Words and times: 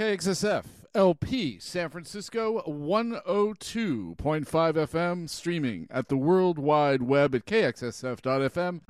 KXSF 0.00 0.64
LP 0.94 1.58
San 1.58 1.90
Francisco 1.90 2.62
102.5 2.66 4.16
FM 4.16 5.28
streaming 5.28 5.86
at 5.90 6.08
the 6.08 6.16
World 6.16 6.58
Wide 6.58 7.02
Web 7.02 7.34
at 7.34 7.44
kxsf.fm. 7.44 8.80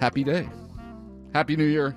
Happy 0.00 0.22
day. 0.22 0.48
Happy 1.34 1.56
New 1.56 1.64
Year. 1.64 1.96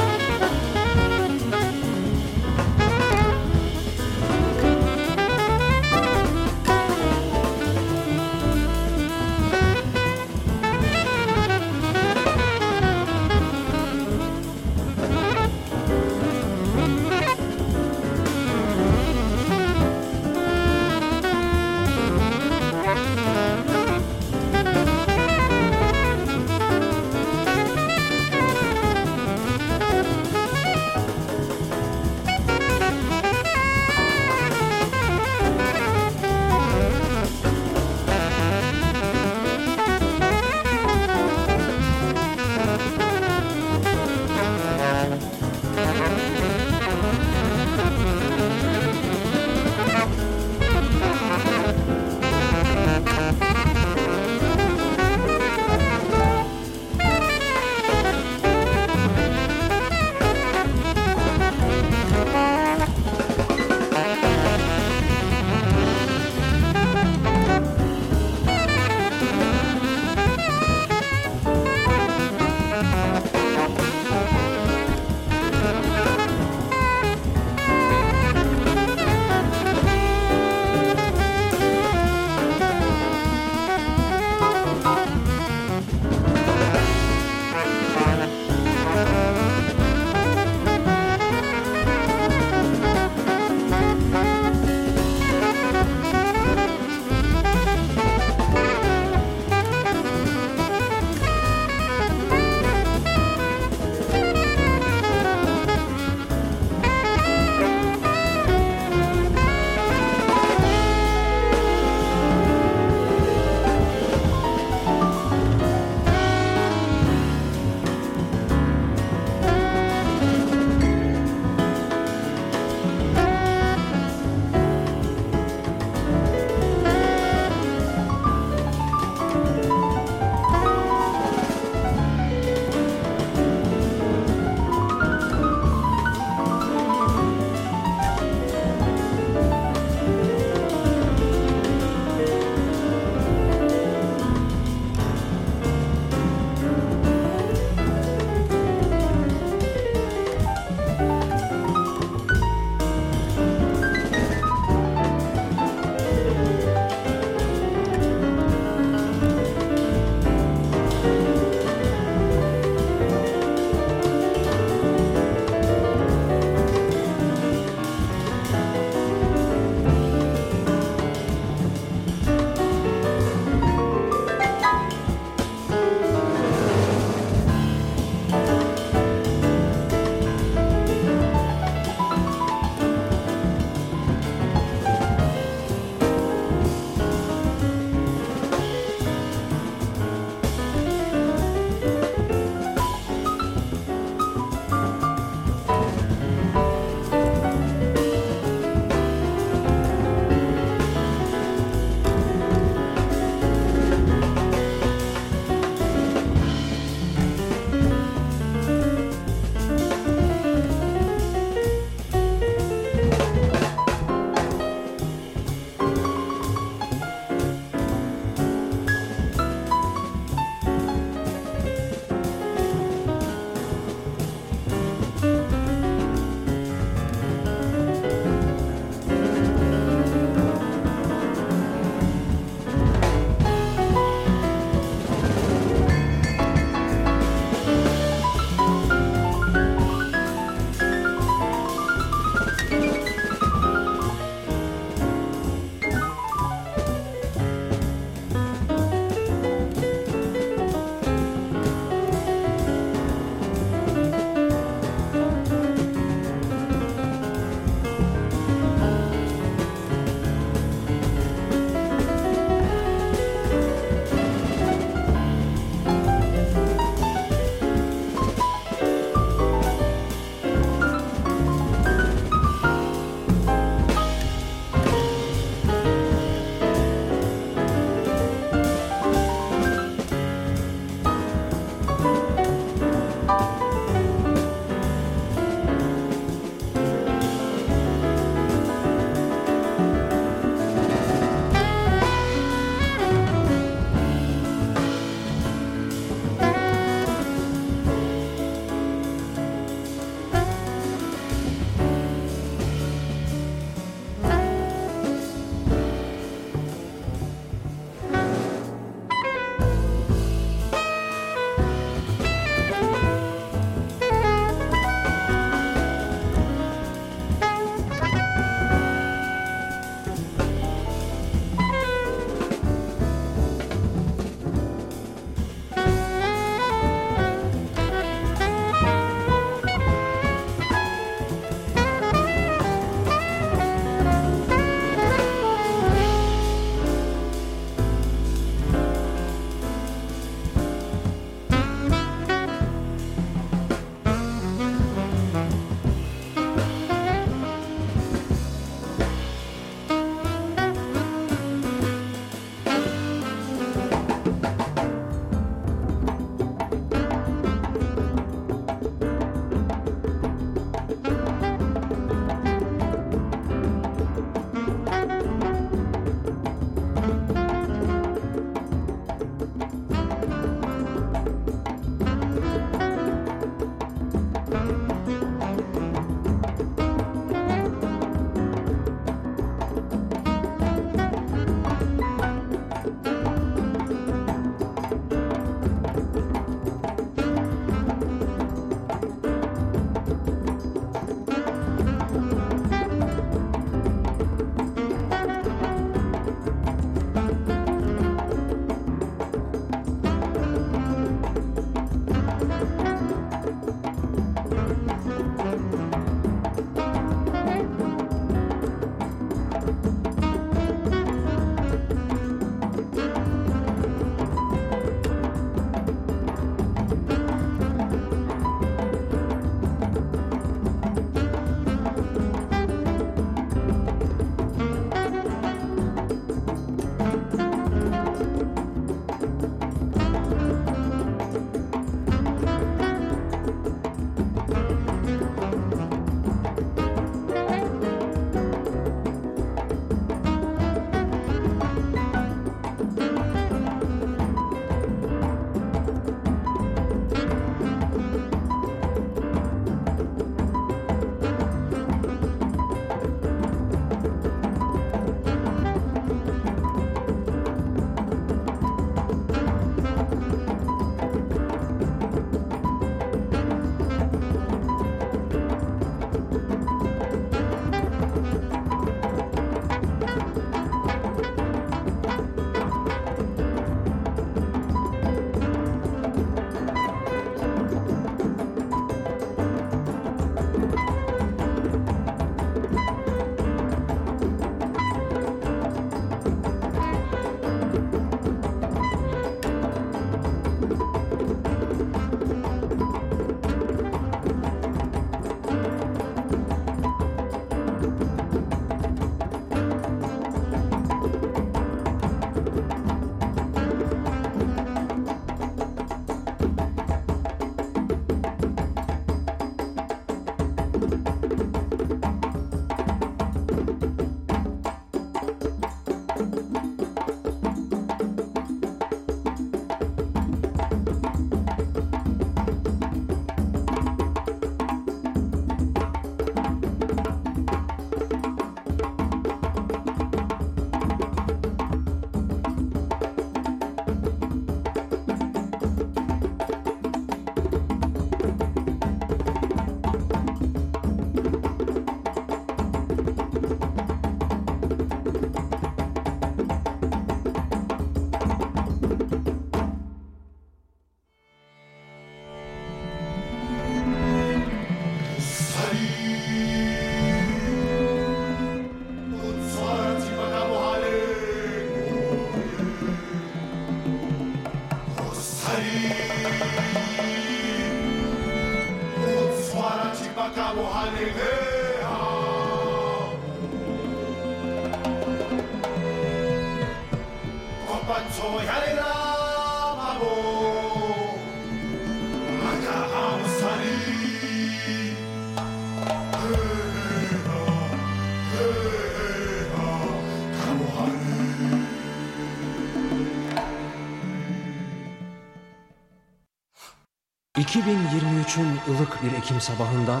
2023'ün 597.56 598.60
ılık 598.68 599.02
bir 599.02 599.12
Ekim 599.12 599.40
sabahında 599.40 600.00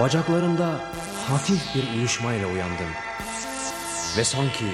bacaklarımda 0.00 0.80
hafif 1.28 1.74
bir 1.74 1.98
uyuşmayla 1.98 2.46
uyandım. 2.46 2.90
Ve 4.16 4.24
sanki 4.24 4.64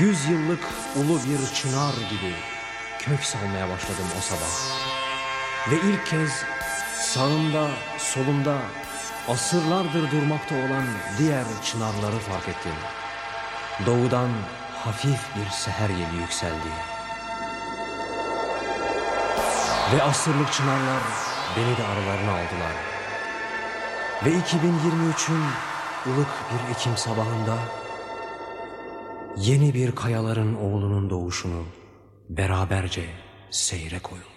yüz 0.00 0.24
yıllık 0.24 0.64
ulu 0.96 1.18
bir 1.18 1.54
çınar 1.54 1.94
gibi 2.10 2.34
kök 2.98 3.24
salmaya 3.24 3.68
başladım 3.68 4.04
o 4.18 4.20
sabah. 4.20 4.80
Ve 5.70 5.88
ilk 5.88 6.06
kez 6.06 6.30
sağımda, 6.94 7.68
solumda 7.98 8.58
asırlardır 9.28 10.10
durmakta 10.10 10.54
olan 10.54 10.84
diğer 11.18 11.44
çınarları 11.64 12.18
fark 12.18 12.48
ettim. 12.48 12.74
Doğudan 13.86 14.30
hafif 14.84 15.20
bir 15.36 15.50
seher 15.50 15.88
yeli 15.88 16.16
yükseldi. 16.16 16.93
Ve 19.92 20.02
asırlık 20.02 20.52
çınarlar 20.52 21.02
beni 21.56 21.76
de 21.76 21.84
aralarına 21.84 22.32
aldılar. 22.32 22.74
Ve 24.24 24.30
2023'ün 24.30 25.44
ılık 26.06 26.28
bir 26.50 26.74
Ekim 26.74 26.96
sabahında 26.96 27.58
yeni 29.36 29.74
bir 29.74 29.94
kayaların 29.94 30.54
oğlunun 30.54 31.10
doğuşunu 31.10 31.62
beraberce 32.28 33.04
seyre 33.50 33.98
koyulduk. 33.98 34.33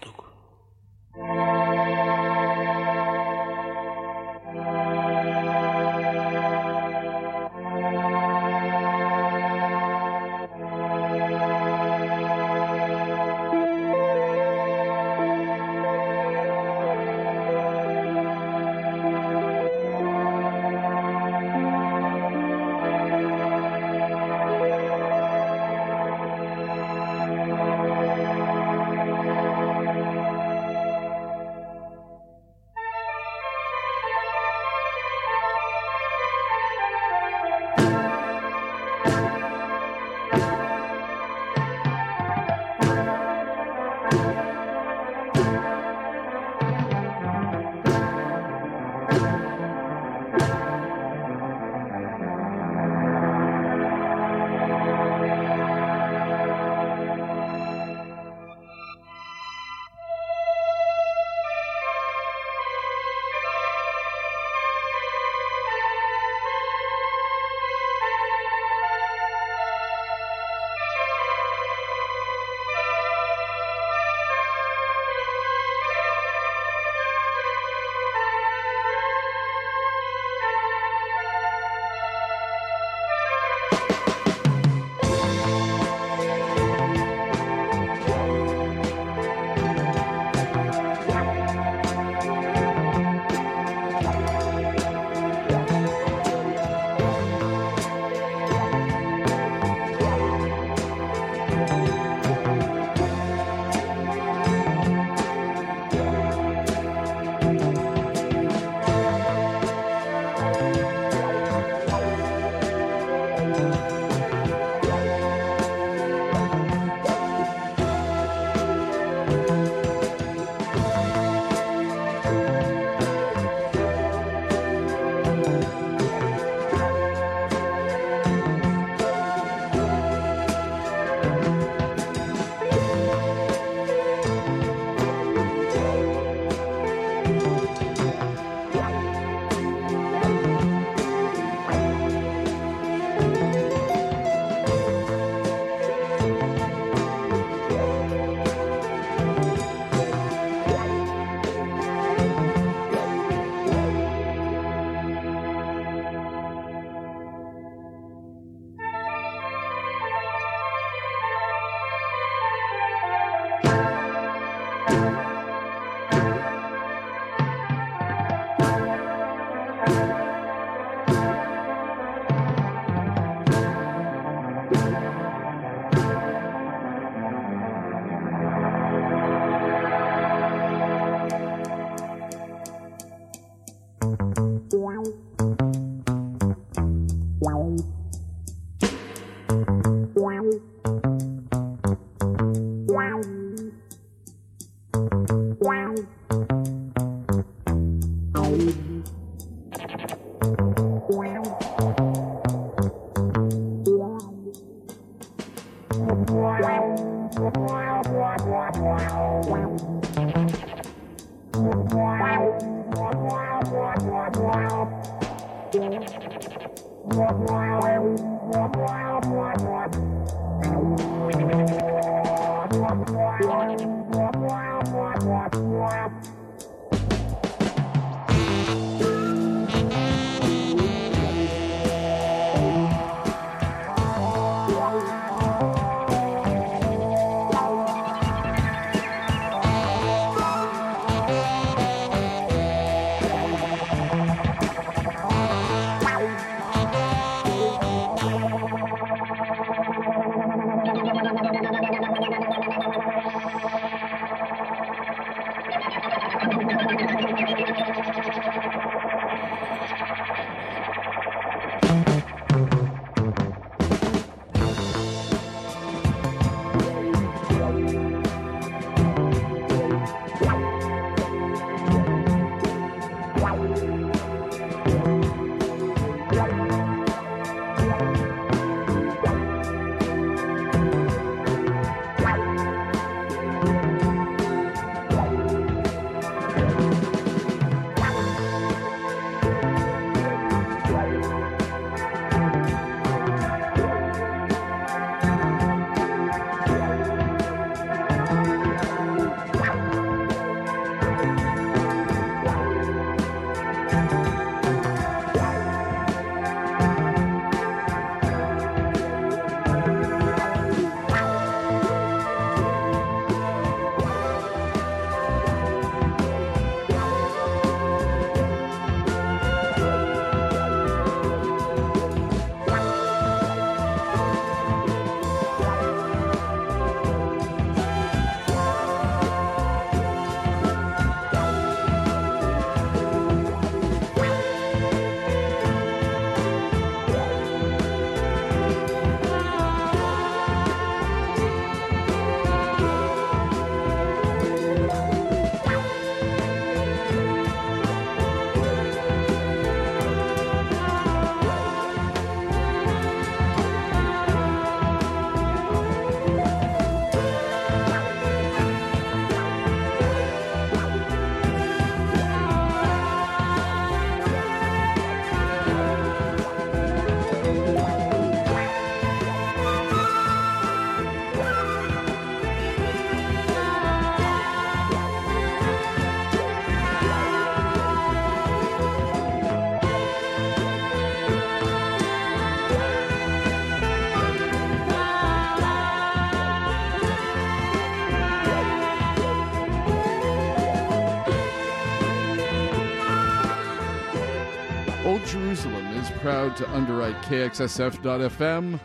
Proud 396.27 396.57
to 396.57 396.69
underwrite 396.71 397.15
KXSF.FM, 397.21 398.81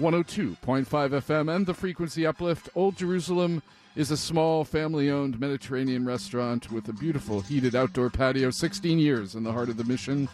102.5 0.00 0.86
FM, 0.86 1.54
and 1.54 1.66
the 1.66 1.74
frequency 1.74 2.24
uplift. 2.24 2.70
Old 2.74 2.96
Jerusalem 2.96 3.62
is 3.96 4.10
a 4.10 4.16
small, 4.16 4.64
family 4.64 5.10
owned 5.10 5.38
Mediterranean 5.38 6.06
restaurant 6.06 6.72
with 6.72 6.88
a 6.88 6.94
beautiful 6.94 7.42
heated 7.42 7.74
outdoor 7.74 8.08
patio, 8.08 8.48
16 8.48 8.98
years 8.98 9.34
in 9.34 9.44
the 9.44 9.52
heart 9.52 9.68
of 9.68 9.76
the 9.76 9.84
mission. 9.84 10.26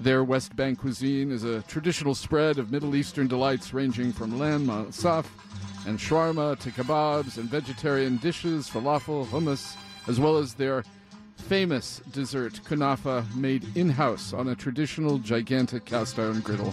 Their 0.00 0.24
West 0.24 0.56
Bank 0.56 0.80
cuisine 0.80 1.30
is 1.30 1.44
a 1.44 1.62
traditional 1.62 2.16
spread 2.16 2.58
of 2.58 2.72
Middle 2.72 2.96
Eastern 2.96 3.28
delights 3.28 3.72
ranging 3.72 4.12
from 4.12 4.40
lamb 4.40 4.66
mansaf 4.66 5.26
and 5.86 5.96
shawarma 5.96 6.58
to 6.58 6.70
kebabs 6.72 7.36
and 7.38 7.48
vegetarian 7.48 8.16
dishes, 8.16 8.68
falafel, 8.68 9.24
hummus, 9.26 9.76
as 10.08 10.18
well 10.18 10.38
as 10.38 10.54
their 10.54 10.82
famous 11.52 12.00
dessert 12.12 12.54
kunafa 12.64 13.22
made 13.34 13.66
in-house 13.76 14.32
on 14.32 14.48
a 14.48 14.54
traditional 14.54 15.18
gigantic 15.18 15.84
cast 15.84 16.18
iron 16.18 16.40
griddle. 16.40 16.72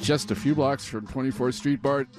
just 0.01 0.31
a 0.31 0.35
few 0.35 0.53
blocks 0.53 0.83
from 0.83 1.07
24th 1.07 1.53
Street 1.53 1.81
BART 1.81 2.09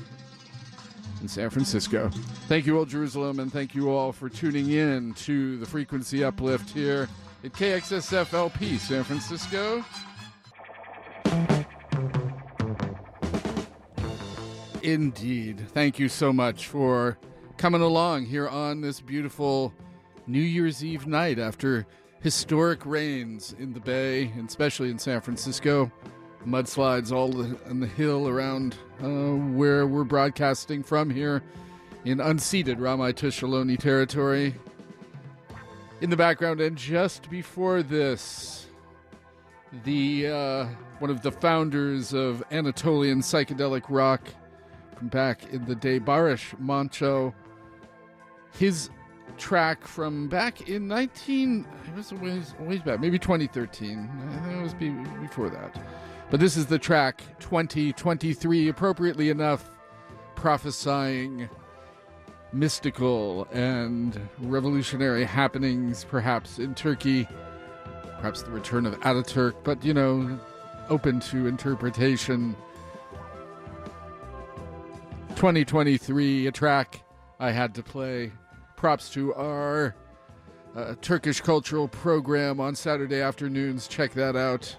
in 1.21 1.29
San 1.29 1.51
Francisco. 1.51 2.09
Thank 2.49 2.64
you, 2.64 2.79
Old 2.79 2.88
Jerusalem, 2.88 3.40
and 3.40 3.53
thank 3.53 3.75
you 3.75 3.90
all 3.90 4.11
for 4.11 4.31
tuning 4.31 4.71
in 4.71 5.12
to 5.14 5.59
the 5.59 5.66
frequency 5.66 6.25
uplift 6.25 6.71
here 6.71 7.11
at 7.44 7.52
KXSF 7.52 8.33
LP 8.33 8.78
San 8.78 9.05
Francisco. 9.05 9.85
Indeed. 14.83 15.68
Thank 15.70 15.98
you 15.98 16.09
so 16.09 16.33
much 16.33 16.66
for 16.66 17.18
coming 17.57 17.81
along 17.81 18.26
here 18.26 18.48
on 18.48 18.81
this 18.81 19.00
beautiful 19.00 19.72
New 20.26 20.40
Year's 20.40 20.85
Eve 20.85 21.07
night 21.07 21.38
after 21.38 21.87
historic 22.20 22.85
rains 22.87 23.55
in 23.59 23.72
the 23.72 23.81
Bay, 23.81 24.24
and 24.37 24.48
especially 24.48 24.90
in 24.90 24.98
San 24.98 25.20
Francisco. 25.20 25.90
Mudslides 26.46 27.12
all 27.12 27.40
on 27.70 27.78
the 27.78 27.87
hill 27.87 28.28
around 28.28 28.76
uh, 29.00 29.07
where 29.55 29.87
we're 29.87 30.02
broadcasting 30.02 30.83
from 30.83 31.09
here 31.09 31.42
in 32.05 32.18
unceded 32.18 32.78
Ramaytush 32.78 33.42
Ohlone 33.42 33.78
territory 33.78 34.55
in 36.02 36.10
the 36.10 36.16
background, 36.16 36.60
and 36.60 36.76
just 36.76 37.30
before 37.30 37.80
this, 37.80 38.66
the 39.84 40.26
uh, 40.26 40.66
one 40.98 41.10
of 41.10 41.22
the 41.22 41.30
founders 41.30 42.12
of 42.12 42.42
Anatolian 42.50 43.20
psychedelic 43.20 43.84
rock 43.88 44.26
from 44.98 45.06
back 45.08 45.50
in 45.52 45.64
the 45.64 45.76
day, 45.76 46.00
Barış 46.00 46.54
Manço. 46.60 47.32
His 48.58 48.90
track 49.38 49.86
from 49.86 50.28
back 50.28 50.68
in 50.68 50.86
19 50.86 51.64
it 51.86 51.96
was 51.96 52.12
a 52.12 52.16
ways, 52.16 52.54
ways 52.60 52.82
back 52.82 53.00
maybe 53.00 53.18
2013 53.18 54.08
it 54.50 54.62
was 54.62 54.74
before 54.74 55.48
that 55.48 55.74
but 56.30 56.38
this 56.38 56.54
is 56.54 56.66
the 56.66 56.78
track 56.78 57.22
2023 57.40 58.68
appropriately 58.68 59.30
enough 59.30 59.70
prophesying 60.36 61.48
mystical 62.52 63.46
and 63.52 64.20
revolutionary 64.40 65.24
happenings, 65.24 66.04
perhaps 66.04 66.58
in 66.58 66.74
Turkey, 66.74 67.26
perhaps 68.18 68.42
the 68.42 68.50
return 68.50 68.86
of 68.86 68.98
Ataturk, 69.00 69.54
but 69.64 69.84
you 69.84 69.94
know, 69.94 70.38
open 70.88 71.20
to 71.20 71.46
interpretation. 71.46 72.54
2023, 75.36 76.46
a 76.46 76.52
track 76.52 77.02
I 77.40 77.50
had 77.50 77.74
to 77.74 77.82
play. 77.82 78.32
Props 78.76 79.10
to 79.10 79.34
our 79.34 79.94
uh, 80.76 80.94
Turkish 81.00 81.40
cultural 81.40 81.88
program 81.88 82.60
on 82.60 82.74
Saturday 82.74 83.20
afternoons. 83.20 83.88
Check 83.88 84.12
that 84.12 84.36
out. 84.36 84.76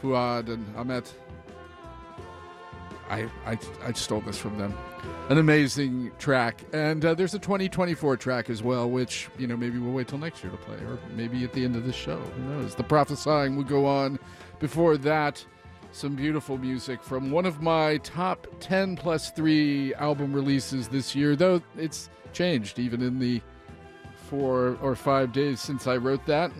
Fuad 0.00 0.48
and 0.48 0.64
Ahmet. 0.76 1.14
I, 3.10 3.28
I, 3.46 3.58
I 3.84 3.92
stole 3.92 4.20
this 4.20 4.38
from 4.38 4.58
them 4.58 4.74
an 5.28 5.38
amazing 5.38 6.10
track. 6.18 6.62
And 6.72 7.04
uh, 7.04 7.14
there's 7.14 7.34
a 7.34 7.38
2024 7.38 8.16
track 8.16 8.50
as 8.50 8.62
well, 8.62 8.90
which, 8.90 9.28
you 9.38 9.46
know, 9.46 9.56
maybe 9.56 9.78
we'll 9.78 9.92
wait 9.92 10.08
till 10.08 10.18
next 10.18 10.42
year 10.42 10.52
to 10.52 10.58
play, 10.58 10.76
or 10.76 10.98
maybe 11.14 11.44
at 11.44 11.52
the 11.52 11.64
end 11.64 11.76
of 11.76 11.86
the 11.86 11.92
show. 11.92 12.18
Who 12.18 12.42
knows? 12.42 12.74
The 12.74 12.84
prophesying 12.84 13.56
will 13.56 13.64
go 13.64 13.86
on. 13.86 14.18
Before 14.60 14.96
that, 14.98 15.44
some 15.92 16.14
beautiful 16.14 16.58
music 16.58 17.02
from 17.02 17.30
one 17.30 17.46
of 17.46 17.62
my 17.62 17.98
top 17.98 18.46
10 18.60 18.96
plus 18.96 19.30
3 19.30 19.94
album 19.94 20.32
releases 20.32 20.88
this 20.88 21.14
year, 21.14 21.36
though 21.36 21.62
it's 21.76 22.10
changed 22.32 22.78
even 22.78 23.00
in 23.00 23.18
the 23.18 23.40
four 24.28 24.76
or 24.82 24.94
five 24.94 25.32
days 25.32 25.60
since 25.60 25.86
I 25.86 25.96
wrote 25.96 26.24
that. 26.26 26.50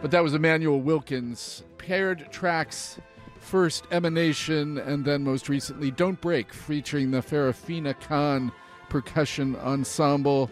But 0.00 0.10
that 0.10 0.22
was 0.22 0.34
Immanuel 0.34 0.80
Wilkins. 0.80 1.62
Paired 1.78 2.28
tracks 2.30 2.98
first 3.44 3.86
Emanation, 3.90 4.78
and 4.78 5.04
then 5.04 5.22
most 5.22 5.48
recently 5.48 5.90
Don't 5.90 6.20
Break, 6.20 6.52
featuring 6.52 7.10
the 7.10 7.20
Farafina 7.20 7.94
Kan 8.00 8.50
Percussion 8.88 9.54
Ensemble. 9.56 10.50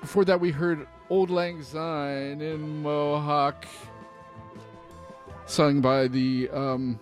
Before 0.00 0.24
that, 0.24 0.40
we 0.40 0.50
heard 0.50 0.86
Auld 1.10 1.30
Lang 1.30 1.62
Syne 1.62 2.40
in 2.40 2.82
Mohawk, 2.82 3.66
sung 5.46 5.80
by 5.80 6.06
the 6.08 6.48
um, 6.50 7.00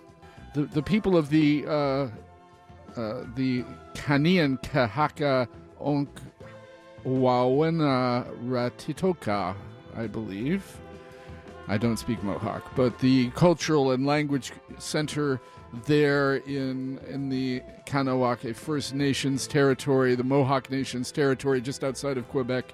the, 0.55 0.63
the 0.63 0.81
people 0.81 1.15
of 1.15 1.29
the 1.29 1.65
uh, 1.67 1.71
uh, 1.71 3.23
the 3.35 3.63
Kanian 3.93 4.61
Kahaka 4.63 5.47
Onk 5.79 6.07
Wawena 7.05 8.25
Ratitoka, 8.45 9.55
I 9.95 10.07
believe. 10.07 10.63
I 11.67 11.77
don't 11.77 11.97
speak 11.97 12.23
Mohawk, 12.23 12.63
but 12.75 12.97
the 12.99 13.29
cultural 13.31 13.91
and 13.91 14.05
language 14.05 14.53
center 14.77 15.41
there 15.85 16.37
in 16.37 16.97
in 17.09 17.27
the 17.29 17.61
Kahnawake 17.85 18.55
First 18.55 18.95
Nations 18.95 19.47
territory, 19.47 20.15
the 20.15 20.23
Mohawk 20.23 20.71
Nations 20.71 21.11
territory, 21.11 21.59
just 21.59 21.83
outside 21.83 22.17
of 22.17 22.29
Quebec. 22.29 22.73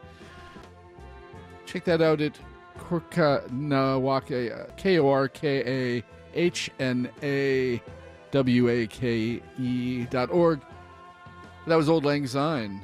Check 1.65 1.85
that 1.85 2.03
out 2.03 2.21
at 2.21 2.37
Korkahnawake, 2.77 4.77
K 4.77 4.99
O 4.99 5.09
R 5.09 5.27
K 5.27 5.97
A 5.97 6.03
H 6.35 6.69
N 6.79 7.09
A 7.23 7.81
W 8.31 8.69
A 8.69 8.87
K 8.87 9.41
E 9.59 10.05
dot 10.11 10.29
org. 10.29 10.61
That 11.65 11.75
was 11.75 11.89
Auld 11.89 12.05
Lang 12.05 12.27
Syne. 12.27 12.79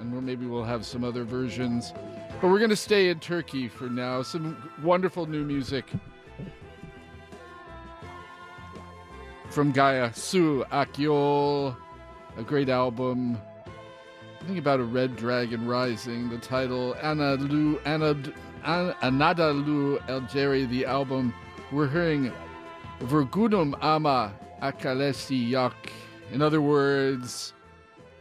And 0.00 0.22
maybe 0.24 0.46
we'll 0.46 0.64
have 0.64 0.86
some 0.86 1.04
other 1.04 1.24
versions 1.24 1.92
but 2.40 2.48
we're 2.48 2.58
going 2.58 2.70
to 2.70 2.76
stay 2.76 3.10
in 3.10 3.20
Turkey 3.20 3.68
for 3.68 3.84
now. 3.84 4.22
Some 4.22 4.70
wonderful 4.82 5.26
new 5.26 5.44
music 5.44 5.84
from 9.50 9.72
Gaye 9.72 10.10
Su 10.14 10.64
Akyol, 10.72 11.76
a 12.36 12.42
great 12.42 12.68
album. 12.68 13.38
I 14.40 14.44
think 14.44 14.58
about 14.58 14.80
a 14.80 14.84
Red 14.84 15.16
Dragon 15.16 15.66
Rising. 15.66 16.30
The 16.30 16.38
title 16.38 16.94
Anadolu 17.02 17.78
Anad, 17.82 18.32
Anadolu 18.64 19.98
Ejderi, 20.06 20.68
the 20.68 20.86
album. 20.86 21.34
We're 21.70 21.88
hearing 21.88 22.32
Vurgunum 23.00 23.74
Ama 23.82 24.32
Acelesi 24.62 25.50
Yok. 25.50 25.74
In 26.32 26.40
other 26.40 26.62
words, 26.62 27.52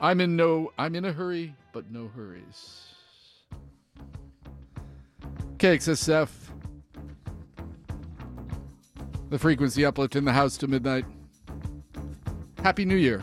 I'm 0.01 0.19
in 0.19 0.36
no 0.36 0.73
I'm 0.77 0.95
in 0.95 1.05
a 1.05 1.13
hurry, 1.13 1.55
but 1.71 1.89
no 1.89 2.10
hurries. 2.13 2.88
KXSF. 5.60 6.30
The 9.30 9.38
frequency 9.38 9.84
uplift 9.84 10.15
in 10.15 10.24
the 10.24 10.32
house 10.32 10.56
to 10.60 10.67
midnight. 10.67 11.04
Happy 12.63 12.86
New 12.86 12.95
Year. 12.95 13.22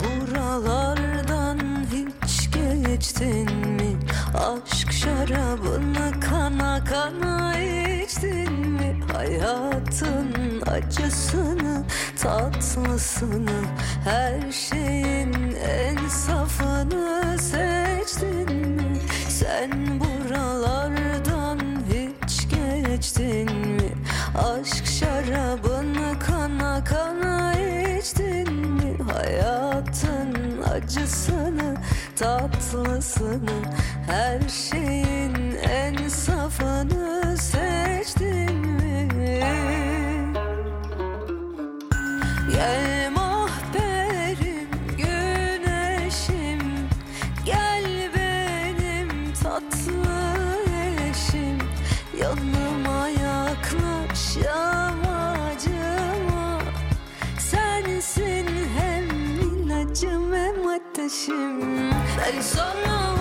Buralardan 0.00 1.58
hiç 1.92 2.50
geçtin 2.50 3.50
mi? 3.66 3.96
Aşk 4.34 4.92
şarabını 4.92 6.20
kana 6.20 6.84
kana 6.84 7.58
içtin 7.60 8.52
mi? 8.52 9.00
Hayatın 9.88 10.62
acısını 10.66 11.84
tatlısını 12.22 13.60
her 14.04 14.52
şeyin 14.52 15.56
en 15.68 16.08
safını 16.08 17.38
seçtin. 17.38 18.68
Mi 18.76 19.00
sen 19.28 19.70
buralardan 20.00 21.58
hiç 21.92 22.48
geçtin 22.48 23.52
mi? 23.52 23.92
Aşk 24.34 24.86
şarabını 24.86 26.18
kana 26.18 26.84
kana 26.84 27.52
içtin 27.52 28.52
mi? 28.52 28.96
Hayatın 29.12 30.62
acısı 30.74 31.52
tatlısını 32.16 33.62
Her 34.06 34.48
şeyin 34.48 35.56
en 35.70 36.08
safını 36.08 37.17
ateşim 62.28 62.78
Ben 62.84 63.17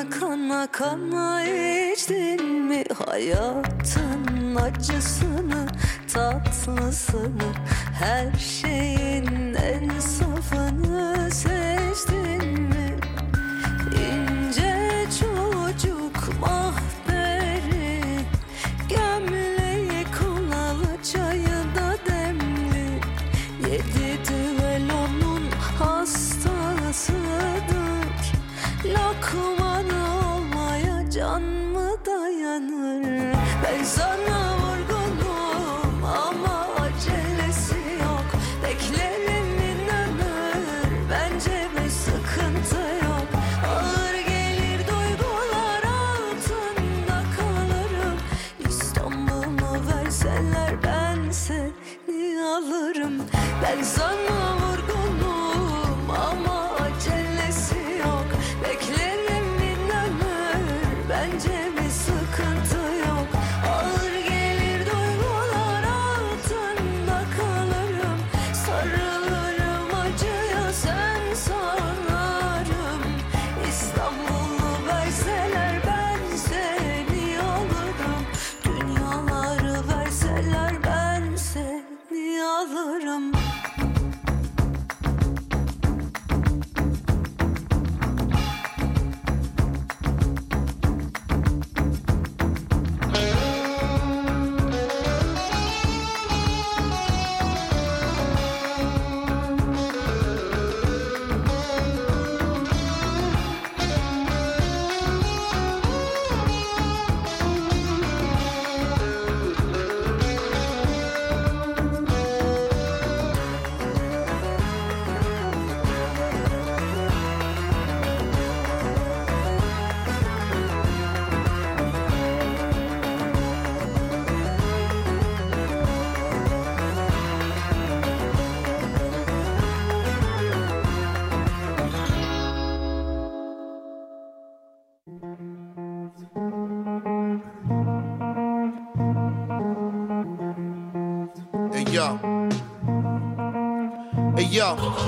şarabını 0.00 0.20
kana 0.20 0.66
kana 0.72 1.44
içtin 1.44 2.44
mi? 2.44 2.84
Hayatın 3.06 4.54
acısını, 4.56 5.66
tatlısını 6.14 7.52
Her 7.98 8.38
şeyin 8.38 9.54
en 9.54 10.00
safını 10.00 11.30
seçtin 11.30 11.79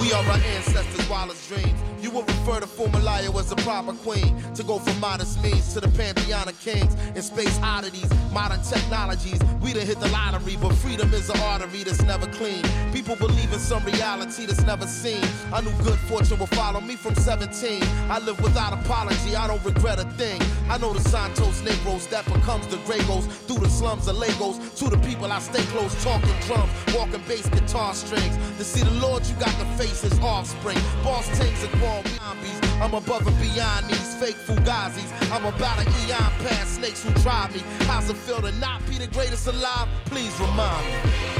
we 0.00 0.12
are 0.12 0.24
our 0.24 0.40
ancestors' 0.56 1.08
wildest 1.08 1.48
dreams. 1.48 1.78
You 2.00 2.10
will 2.10 2.22
refer 2.22 2.58
to 2.60 2.66
Fumalaya 2.82 3.32
as 3.38 3.52
a 3.52 3.56
proper 3.56 3.92
queen. 3.92 4.34
To 4.54 4.64
go 4.64 4.78
from 4.78 4.98
modest 4.98 5.40
means 5.42 5.72
to 5.74 5.80
the 5.80 5.88
pantheon 5.88 6.48
of 6.48 6.58
kings. 6.60 6.94
In 7.14 7.22
space 7.22 7.58
oddities, 7.62 8.10
modern 8.32 8.60
technologies. 8.62 9.40
We 9.60 9.72
done 9.72 9.86
hit 9.86 10.00
the 10.00 10.08
lottery, 10.08 10.56
but 10.60 10.74
freedom 10.74 11.14
is 11.14 11.30
an 11.30 11.38
artery 11.40 11.84
that's 11.84 12.02
never 12.02 12.26
clean. 12.26 12.62
People 12.92 13.14
believe 13.16 13.52
in 13.52 13.60
some 13.60 13.84
reality 13.84 14.46
that's 14.46 14.62
never 14.62 14.86
seen. 14.86 15.22
I 15.52 15.60
knew 15.60 15.72
good 15.84 15.98
fortune 16.10 16.38
would 16.40 16.48
follow 16.50 16.80
me 16.80 16.96
from 16.96 17.14
17. 17.14 17.82
I 18.10 18.18
live 18.18 18.40
without 18.42 18.72
apology, 18.72 19.36
I 19.36 19.46
don't 19.46 19.64
regret 19.64 20.00
a 20.00 20.04
thing. 20.18 20.40
I 20.68 20.78
know 20.78 20.92
the 20.92 21.08
Santos 21.08 21.60
Negros 21.62 22.08
that 22.10 22.24
becomes 22.26 22.66
the 22.66 22.78
Gregos. 22.78 23.24
Through 23.46 23.58
the 23.58 23.68
slums 23.68 24.08
of 24.08 24.16
Lagos, 24.16 24.58
to 24.80 24.88
the 24.90 24.98
people 24.98 25.30
I 25.30 25.38
stay 25.38 25.62
close, 25.70 25.94
talking 26.02 26.34
drums, 26.46 26.72
walking 26.94 27.22
bass 27.28 27.48
guitar 27.48 27.94
strings. 27.94 28.36
To 28.58 28.64
see 28.64 28.82
the 28.82 29.06
Lord, 29.06 29.24
you 29.26 29.34
got 29.36 29.56
to 29.58 29.66
face 29.78 30.02
his 30.02 30.18
offspring. 30.20 30.78
Boss 31.04 31.28
things 31.38 31.62
and 31.62 31.80
born 31.80 32.04
zombies. 32.18 32.71
I'm 32.82 32.94
above 32.94 33.24
and 33.28 33.38
beyond 33.38 33.86
these 33.86 34.14
fake 34.16 34.34
fugazis. 34.34 35.08
I'm 35.30 35.44
about 35.44 35.78
an 35.78 35.86
eon 35.86 36.32
past 36.42 36.74
snakes 36.74 37.04
who 37.04 37.14
drive 37.22 37.54
me. 37.54 37.62
How's 37.86 38.10
it 38.10 38.16
feel 38.16 38.42
to 38.42 38.50
not 38.58 38.84
be 38.86 38.98
the 38.98 39.06
greatest 39.06 39.46
alive? 39.46 39.88
Please 40.06 40.36
remind 40.40 40.84
me. 40.88 41.31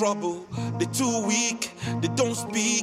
trouble. 0.00 0.46
They 0.78 0.86
too 0.86 1.26
weak, 1.26 1.72
they 2.00 2.08
don't 2.16 2.34
speak. 2.34 2.79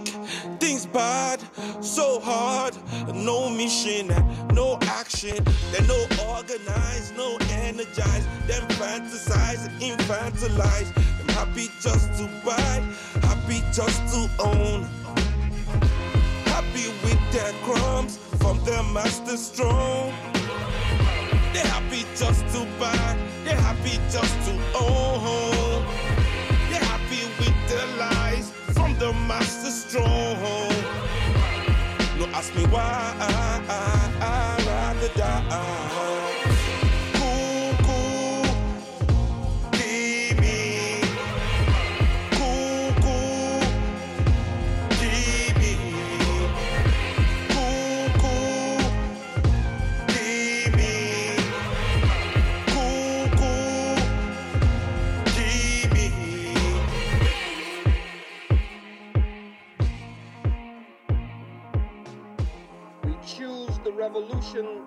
revolution 63.97 64.83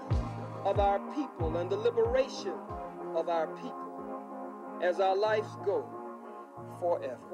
of 0.65 0.79
our 0.79 1.01
people 1.15 1.57
and 1.57 1.69
the 1.69 1.77
liberation 1.77 2.55
of 3.17 3.29
our 3.29 3.49
people 3.57 4.81
as 4.83 5.01
our 5.01 5.17
lives 5.17 5.49
go 5.67 5.85
forever. 6.79 7.31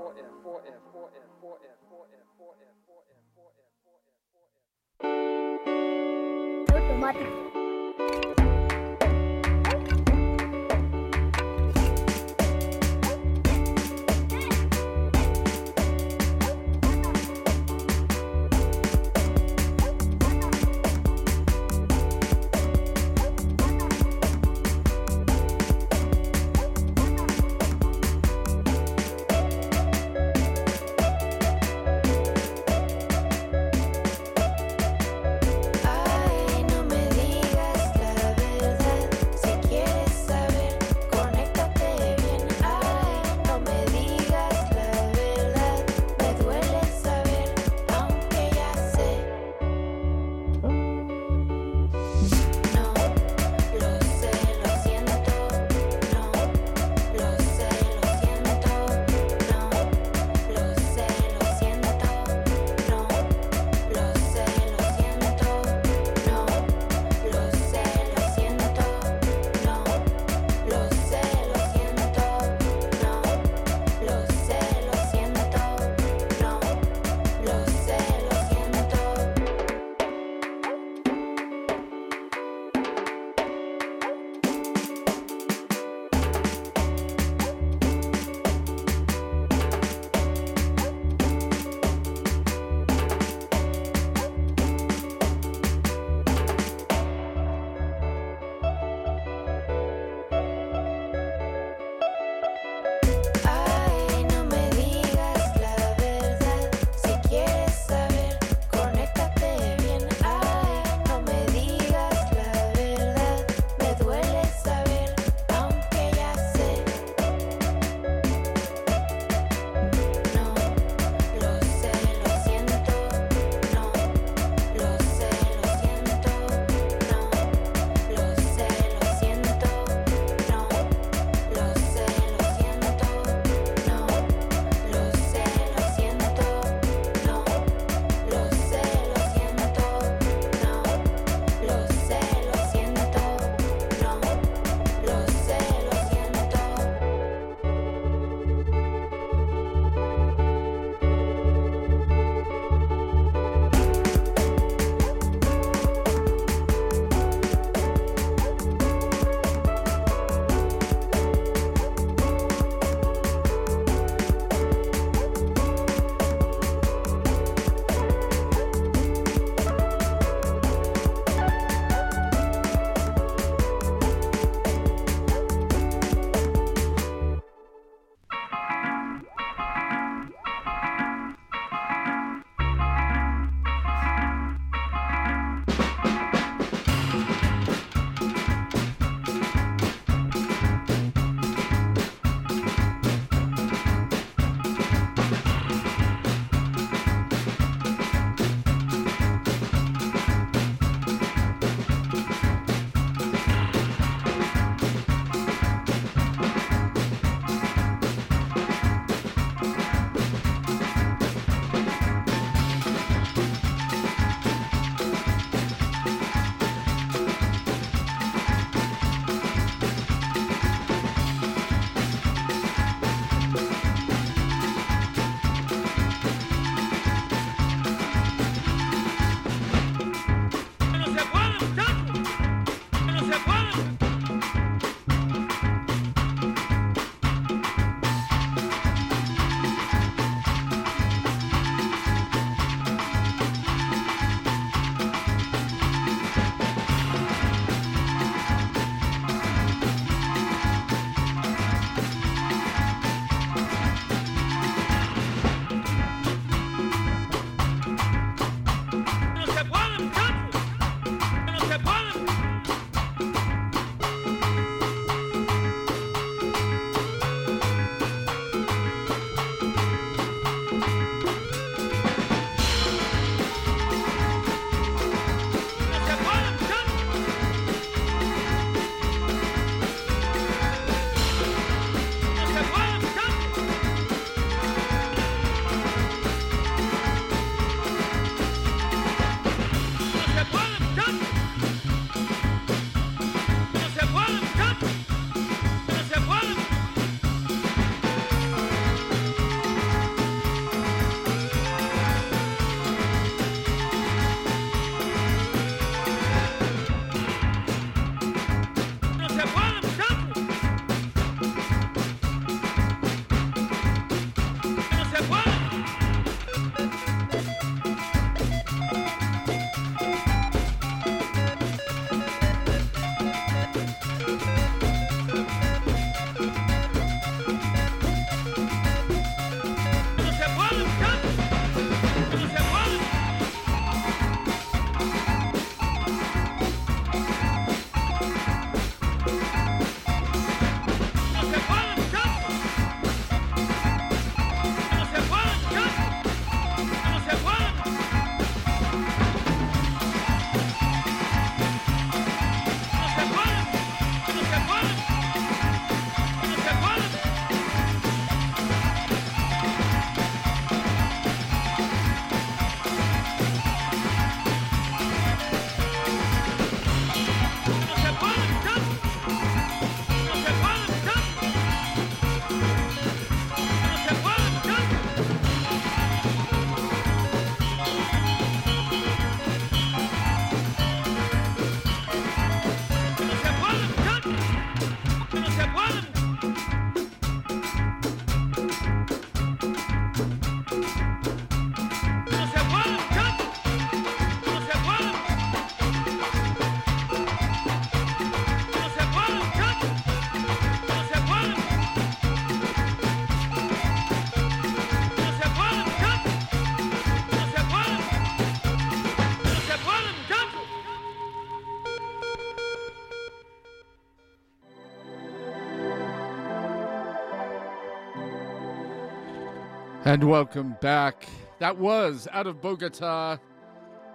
And 420.06 420.22
welcome 420.22 420.76
back. 420.80 421.26
That 421.58 421.78
was 421.78 422.28
out 422.30 422.46
of 422.46 422.60
Bogota, 422.60 423.38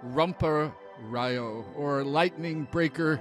Rumper 0.02 0.72
Rayo, 1.02 1.66
or 1.76 2.02
Lightning 2.02 2.66
Breaker. 2.72 3.20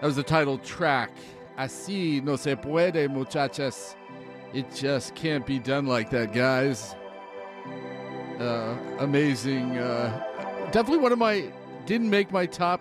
That 0.00 0.06
was 0.06 0.16
the 0.16 0.22
title 0.22 0.56
track. 0.56 1.10
Así 1.58 2.24
no 2.24 2.36
se 2.36 2.56
puede, 2.56 3.10
muchachas. 3.10 3.94
It 4.54 4.74
just 4.74 5.14
can't 5.14 5.44
be 5.44 5.58
done 5.58 5.84
like 5.84 6.08
that, 6.12 6.32
guys. 6.32 6.96
Uh, 8.40 8.78
amazing. 9.00 9.76
Uh, 9.76 10.68
definitely 10.72 11.02
one 11.02 11.12
of 11.12 11.18
my, 11.18 11.52
didn't 11.84 12.08
make 12.08 12.32
my 12.32 12.46
top 12.46 12.80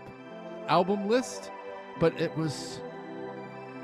album 0.69 1.09
list, 1.09 1.51
but 1.99 2.17
it 2.17 2.33
was, 2.37 2.79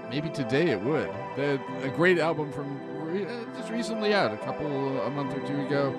maybe 0.10 0.30
today 0.30 0.70
it 0.70 0.82
would. 0.82 1.10
A 1.38 1.92
great 1.98 2.18
album 2.18 2.50
from 2.54 2.80
re- 3.12 3.28
just 3.58 3.70
recently 3.72 4.14
out, 4.14 4.34
a 4.34 4.38
couple, 4.38 5.02
a 5.02 5.10
month 5.10 5.36
or 5.36 5.46
two 5.48 5.62
ago. 5.66 5.94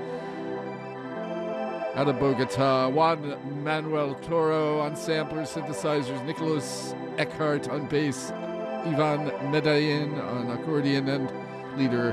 Out 1.94 2.08
of 2.08 2.18
Bogota, 2.18 2.88
Juan 2.88 3.36
Manuel 3.62 4.14
Toro 4.22 4.80
on 4.80 4.96
samplers, 4.96 5.50
synthesizers, 5.50 6.24
Nicholas 6.24 6.94
Eckhart 7.18 7.68
on 7.68 7.86
bass, 7.86 8.30
Ivan 8.30 9.26
Medellin 9.50 10.18
on 10.18 10.50
accordion 10.50 11.08
and 11.08 11.30
leader, 11.78 12.12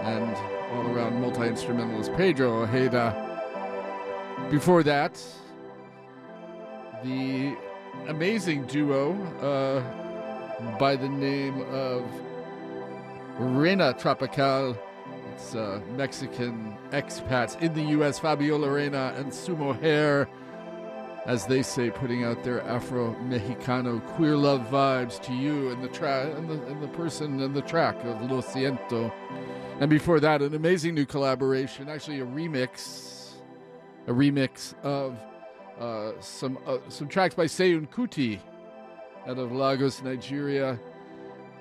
and 0.00 0.36
all 0.72 0.94
around 0.94 1.20
multi 1.20 1.46
instrumentalist 1.46 2.12
Pedro 2.14 2.64
Ojeda. 2.64 3.20
Before 4.50 4.82
that, 4.82 5.22
the 7.02 7.56
amazing 8.08 8.66
duo 8.66 9.14
uh, 9.40 10.78
by 10.78 10.96
the 10.96 11.08
name 11.08 11.62
of 11.70 12.04
Reyna 13.38 13.94
Tropical. 13.94 14.78
It's 15.32 15.54
uh, 15.54 15.80
Mexican 15.96 16.76
expats 16.90 17.60
in 17.60 17.74
the 17.74 17.82
U.S. 17.82 18.20
Fabiola 18.20 18.70
Reyna 18.70 19.12
and 19.16 19.32
Sumohair, 19.32 20.28
as 21.26 21.44
they 21.46 21.62
say, 21.62 21.90
putting 21.90 22.22
out 22.22 22.44
their 22.44 22.62
Afro 22.62 23.14
Mexicano 23.24 24.04
queer 24.14 24.36
love 24.36 24.60
vibes 24.70 25.20
to 25.22 25.32
you 25.32 25.70
and 25.70 25.82
the 25.82 25.88
track 25.88 26.32
and 26.36 26.48
the, 26.48 26.62
and 26.66 26.80
the 26.80 26.88
person 26.88 27.40
and 27.40 27.54
the 27.56 27.62
track 27.62 27.96
of 28.04 28.30
Lo 28.30 28.40
Siento. 28.40 29.12
And 29.80 29.90
before 29.90 30.20
that, 30.20 30.40
an 30.40 30.54
amazing 30.54 30.94
new 30.94 31.04
collaboration, 31.04 31.88
actually 31.88 32.20
a 32.20 32.26
remix, 32.26 33.32
a 34.06 34.12
remix 34.12 34.74
of 34.84 35.18
uh, 35.80 36.12
some 36.20 36.56
uh, 36.66 36.78
some 36.88 37.08
tracks 37.08 37.34
by 37.34 37.46
Seun 37.46 37.88
Kuti 37.88 38.38
out 39.26 39.38
of 39.38 39.50
Lagos, 39.50 40.02
Nigeria 40.02 40.78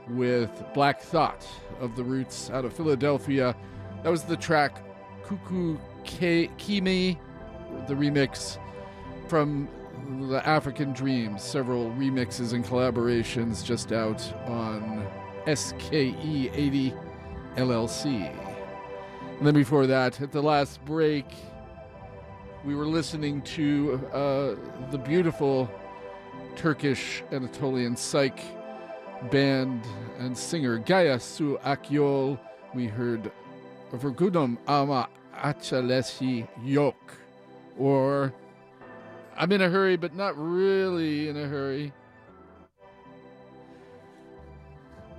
with 0.10 0.64
Black 0.74 1.02
Thought 1.02 1.46
of 1.80 1.96
the 1.96 2.04
Roots 2.04 2.50
out 2.50 2.66
of 2.66 2.74
Philadelphia. 2.74 3.56
That 4.04 4.10
was 4.10 4.24
the 4.24 4.38
track 4.38 4.84
Ke- 5.24 6.50
Kimi, 6.58 7.20
the 7.88 7.94
remix 7.94 8.58
from 9.28 9.68
the 10.30 10.46
African 10.48 10.94
Dreams. 10.94 11.42
Several 11.42 11.90
remixes 11.92 12.54
and 12.54 12.66
collaborations 12.66 13.64
just 13.64 13.92
out 13.92 14.22
on 14.48 15.06
SKE 15.48 16.50
80 16.54 16.94
LLC. 17.56 18.40
And 19.38 19.48
then 19.48 19.54
before 19.54 19.88
that, 19.88 20.22
at 20.22 20.32
the 20.32 20.42
last 20.42 20.84
break, 20.86 21.26
we 22.64 22.76
were 22.76 22.86
listening 22.86 23.42
to 23.42 24.00
uh, 24.14 24.56
the 24.92 24.98
beautiful 24.98 25.70
Turkish 26.56 27.24
Anatolian 27.32 27.96
Psych 27.96 28.40
band 29.30 29.82
and 30.20 30.38
singer 30.38 30.78
Gaye 30.78 31.18
Su 31.18 31.58
Akyol. 31.64 32.40
We 32.74 32.88
heard 32.88 33.32
Vurgunum 33.92 34.58
Ama 34.68 35.10
Acelesi 35.36 36.48
Yok, 36.64 36.96
or 37.78 38.34
I'm 39.38 39.52
in 39.52 39.62
a 39.62 39.70
hurry, 39.70 39.98
but 39.98 40.16
not 40.16 40.34
really 40.38 41.30
in 41.30 41.38
a 41.38 41.48
hurry. 41.48 41.94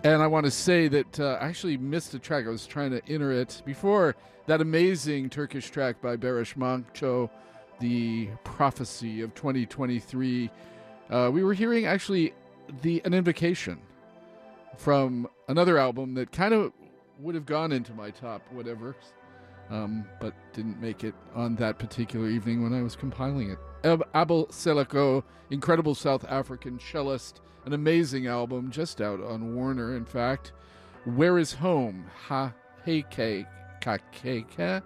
And 0.03 0.23
I 0.23 0.27
want 0.27 0.45
to 0.45 0.51
say 0.51 0.89
that 0.89 1.21
uh, 1.21 1.39
I 1.41 1.47
actually 1.47 1.79
missed 1.79 2.13
a 2.15 2.19
track. 2.19 2.47
I 2.47 2.51
was 2.51 2.67
trying 2.67 2.91
to 2.91 3.01
enter 3.09 3.33
it 3.33 3.63
before 3.65 4.15
that 4.47 4.61
amazing 4.61 5.31
Turkish 5.31 5.71
track 5.71 6.03
by 6.03 6.17
Barış 6.17 6.55
Manço, 6.57 7.31
The 7.81 8.29
Prophecy 8.45 9.23
of 9.23 9.35
2023. 9.35 10.51
Uh, 11.09 11.31
we 11.33 11.43
were 11.43 11.55
hearing 11.55 11.87
actually 11.87 12.35
the 12.83 13.01
an 13.05 13.15
invocation 13.15 13.79
from 14.77 15.29
another 15.49 15.79
album 15.79 16.15
that 16.15 16.33
kind 16.33 16.55
of 16.55 16.73
would 17.19 17.35
have 17.35 17.47
gone 17.47 17.73
into 17.73 17.93
my 17.95 18.11
top 18.11 18.43
whatever, 18.53 18.97
um, 19.71 20.05
but 20.21 20.35
didn't 20.53 20.81
make 20.81 21.05
it 21.05 21.15
on 21.35 21.55
that 21.57 21.79
particular 21.79 22.29
evening 22.29 22.63
when 22.63 22.75
I 22.75 22.83
was 22.83 22.97
compiling 22.97 23.51
it. 23.51 23.59
Ab- 23.85 24.09
Abel 24.15 24.47
Selaocoe, 24.49 25.23
incredible 25.51 25.95
South 25.95 26.25
African 26.29 26.79
cellist, 26.79 27.41
an 27.65 27.73
amazing 27.73 28.27
album 28.27 28.71
just 28.71 29.01
out 29.01 29.23
on 29.23 29.55
Warner, 29.55 29.97
in 29.97 30.05
fact. 30.05 30.53
Where 31.05 31.39
is 31.39 31.53
Home? 31.55 32.07
Ha 32.29 32.53
Heike 32.85 33.47
Kakeke. 33.81 34.83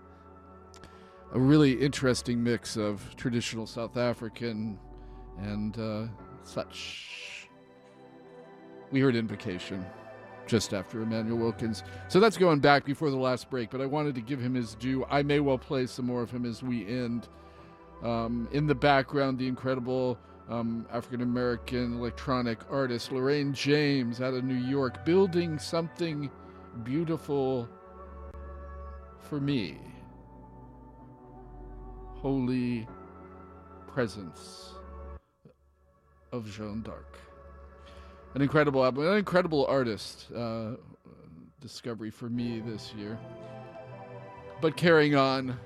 A 1.32 1.38
really 1.38 1.72
interesting 1.72 2.42
mix 2.42 2.76
of 2.76 3.14
traditional 3.16 3.66
South 3.66 3.96
African 3.96 4.78
and 5.38 5.78
uh, 5.78 6.06
such. 6.42 7.37
We 8.90 9.00
heard 9.00 9.16
Invocation 9.16 9.84
just 10.46 10.72
after 10.72 11.02
Immanuel 11.02 11.38
Wilkins. 11.38 11.82
So 12.08 12.20
that's 12.20 12.38
going 12.38 12.60
back 12.60 12.84
before 12.84 13.10
the 13.10 13.16
last 13.16 13.50
break, 13.50 13.70
but 13.70 13.80
I 13.80 13.86
wanted 13.86 14.14
to 14.14 14.22
give 14.22 14.40
him 14.40 14.54
his 14.54 14.74
due. 14.74 15.04
I 15.10 15.22
may 15.22 15.40
well 15.40 15.58
play 15.58 15.86
some 15.86 16.06
more 16.06 16.22
of 16.22 16.30
him 16.30 16.46
as 16.46 16.62
we 16.62 16.86
end. 16.86 17.28
Um, 18.02 18.48
in 18.52 18.66
the 18.66 18.74
background, 18.74 19.38
the 19.38 19.46
incredible 19.46 20.18
um, 20.48 20.86
African 20.90 21.20
American 21.20 21.98
electronic 21.98 22.58
artist 22.70 23.12
Lorraine 23.12 23.52
James 23.52 24.20
out 24.20 24.34
of 24.34 24.44
New 24.44 24.54
York, 24.54 25.04
building 25.04 25.58
something 25.58 26.30
beautiful 26.82 27.68
for 29.20 29.40
me. 29.40 29.78
Holy 32.14 32.88
presence 33.86 34.72
of 36.32 36.50
Jeanne 36.50 36.82
d'Arc. 36.82 37.17
An 38.34 38.42
incredible 38.42 38.84
album, 38.84 39.06
an 39.06 39.16
incredible 39.16 39.66
artist 39.66 40.30
uh, 40.32 40.72
discovery 41.60 42.10
for 42.10 42.28
me 42.28 42.60
this 42.60 42.92
year. 42.94 43.18
But 44.60 44.76
carrying 44.76 45.14
on. 45.14 45.58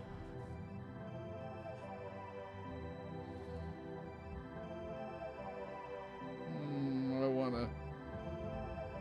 Mm, 6.65 7.25
I 7.25 7.29
want 7.29 7.55
to 7.55 7.69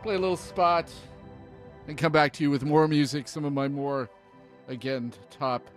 play 0.02 0.16
a 0.16 0.18
little 0.18 0.36
spot 0.36 0.90
and 1.88 1.96
come 1.96 2.12
back 2.12 2.32
to 2.34 2.42
you 2.42 2.50
with 2.50 2.64
more 2.64 2.88
music, 2.88 3.28
some 3.28 3.44
of 3.44 3.52
my 3.52 3.68
more, 3.68 4.10
again, 4.68 5.12
top, 5.30 5.68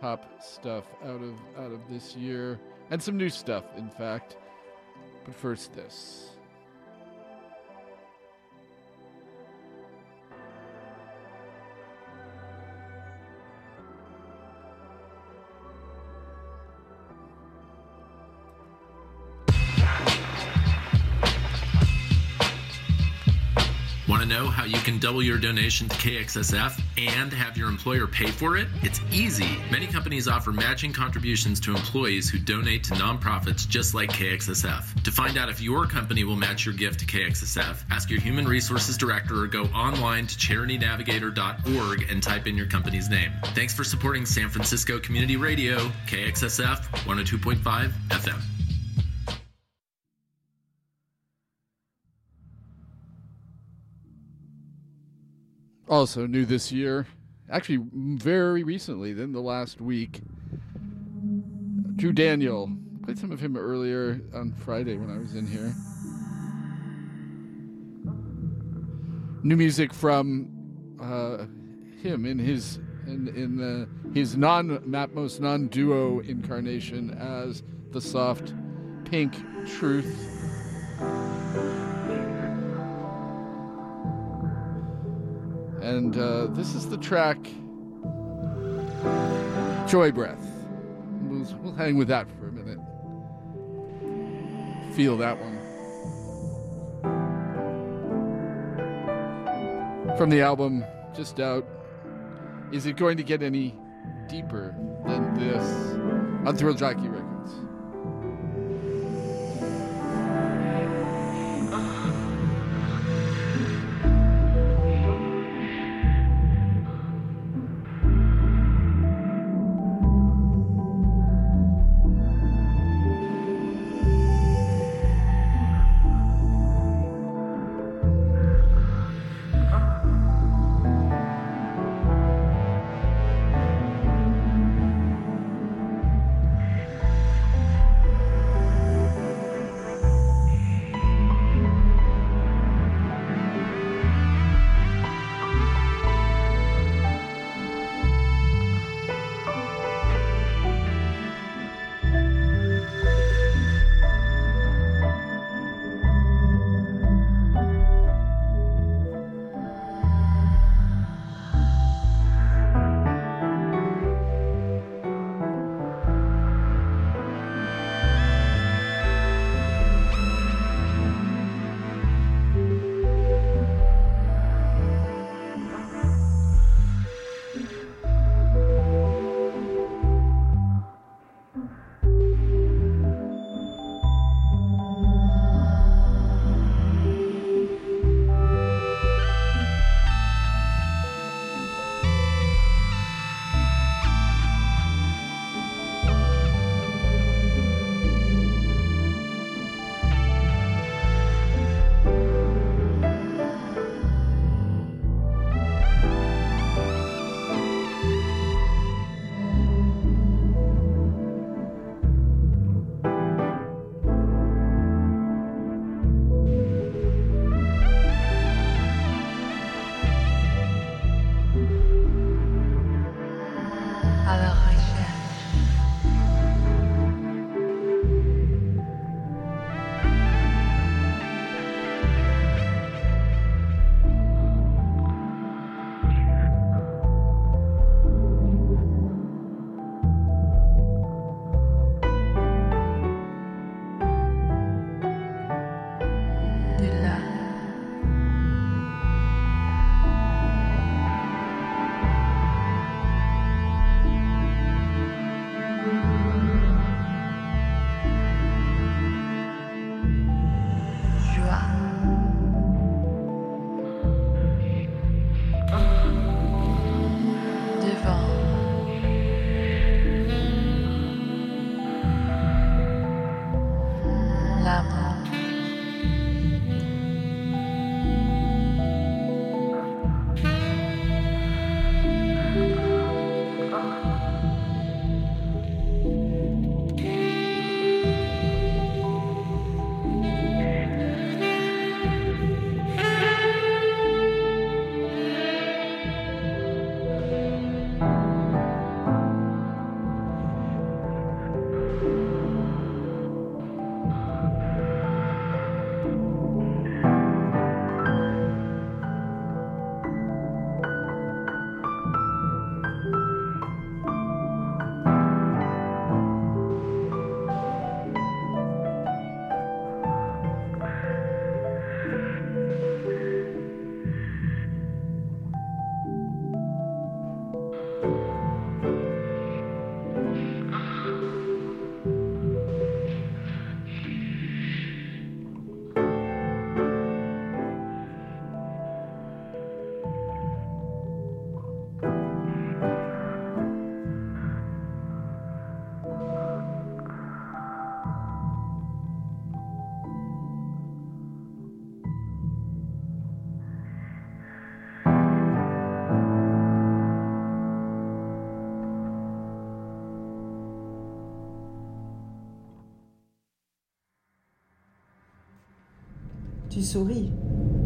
top 0.00 0.42
stuff 0.42 0.84
out 1.04 1.22
of 1.22 1.34
out 1.58 1.72
of 1.72 1.80
this 1.90 2.16
year, 2.16 2.58
and 2.90 3.02
some 3.02 3.16
new 3.16 3.30
stuff, 3.30 3.64
in 3.76 3.90
fact. 3.90 4.36
But 5.24 5.34
first, 5.34 5.72
this. 5.74 6.30
You 24.72 24.80
can 24.80 24.98
double 24.98 25.22
your 25.22 25.38
donation 25.38 25.88
to 25.88 25.96
KXSF 25.96 26.80
and 26.96 27.32
have 27.32 27.56
your 27.56 27.68
employer 27.68 28.06
pay 28.06 28.30
for 28.30 28.56
it? 28.56 28.68
It's 28.82 29.00
easy. 29.12 29.58
Many 29.70 29.86
companies 29.86 30.28
offer 30.28 30.50
matching 30.52 30.92
contributions 30.92 31.60
to 31.60 31.74
employees 31.74 32.30
who 32.30 32.38
donate 32.38 32.84
to 32.84 32.94
nonprofits 32.94 33.68
just 33.68 33.94
like 33.94 34.10
KXSF. 34.10 35.02
To 35.02 35.10
find 35.10 35.36
out 35.36 35.50
if 35.50 35.60
your 35.60 35.86
company 35.86 36.24
will 36.24 36.36
match 36.36 36.64
your 36.64 36.74
gift 36.74 37.00
to 37.00 37.06
KXSF, 37.06 37.84
ask 37.90 38.10
your 38.10 38.20
human 38.20 38.46
resources 38.46 38.96
director 38.96 39.42
or 39.42 39.46
go 39.46 39.64
online 39.66 40.26
to 40.26 40.36
charitynavigator.org 40.36 42.10
and 42.10 42.22
type 42.22 42.46
in 42.46 42.56
your 42.56 42.66
company's 42.66 43.10
name. 43.10 43.32
Thanks 43.54 43.74
for 43.74 43.84
supporting 43.84 44.24
San 44.24 44.48
Francisco 44.48 44.98
Community 44.98 45.36
Radio, 45.36 45.78
KXSF 46.06 46.80
102.5 47.04 47.92
FM. 48.08 48.51
Also 55.92 56.26
new 56.26 56.46
this 56.46 56.72
year, 56.72 57.06
actually 57.50 57.78
very 57.92 58.62
recently, 58.62 59.12
then 59.12 59.30
the 59.32 59.42
last 59.42 59.78
week. 59.78 60.22
Drew 61.96 62.14
Daniel 62.14 62.72
played 63.04 63.18
some 63.18 63.30
of 63.30 63.40
him 63.40 63.58
earlier 63.58 64.22
on 64.34 64.54
Friday 64.54 64.96
when 64.96 65.10
I 65.10 65.18
was 65.18 65.34
in 65.34 65.46
here. 65.46 65.74
New 69.42 69.56
music 69.56 69.92
from 69.92 70.48
uh, 70.98 71.44
him 72.02 72.24
in 72.24 72.38
his 72.38 72.78
in 73.06 73.28
in 73.28 73.60
uh, 73.60 74.12
his 74.14 74.34
non 74.34 74.78
Matmos 74.78 75.40
non 75.40 75.68
duo 75.68 76.20
incarnation 76.20 77.10
as 77.10 77.62
the 77.90 78.00
soft 78.00 78.54
pink 79.04 79.34
truth. 79.66 80.08
And 85.82 86.16
uh, 86.16 86.46
this 86.46 86.74
is 86.74 86.88
the 86.88 86.96
track 86.96 87.38
Joy 89.88 90.12
Breath. 90.12 90.38
We'll, 91.22 91.44
we'll 91.60 91.74
hang 91.74 91.96
with 91.96 92.06
that 92.08 92.28
for 92.38 92.48
a 92.48 92.52
minute. 92.52 92.78
Feel 94.94 95.16
that 95.18 95.36
one. 95.40 95.58
From 100.16 100.30
the 100.30 100.40
album 100.40 100.84
just 101.14 101.40
out. 101.40 101.66
Is 102.72 102.86
it 102.86 102.96
going 102.96 103.16
to 103.16 103.22
get 103.22 103.42
any 103.42 103.74
deeper 104.28 104.74
than 105.06 105.34
this 105.34 105.64
on 106.46 106.56
Thrill 106.56 106.74
Jockey 106.74 107.08
Records? 107.08 107.21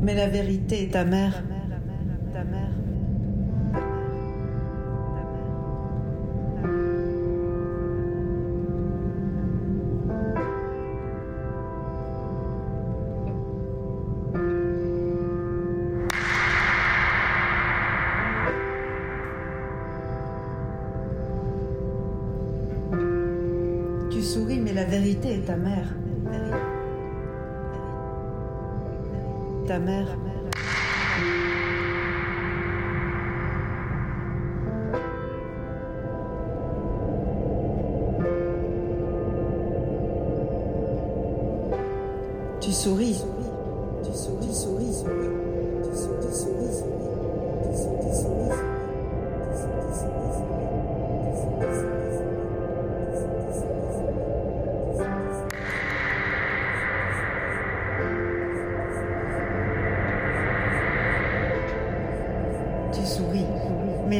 Mais 0.02 0.14
la 0.14 0.28
vérité 0.28 0.82
est 0.84 0.96
amère. 0.96 1.42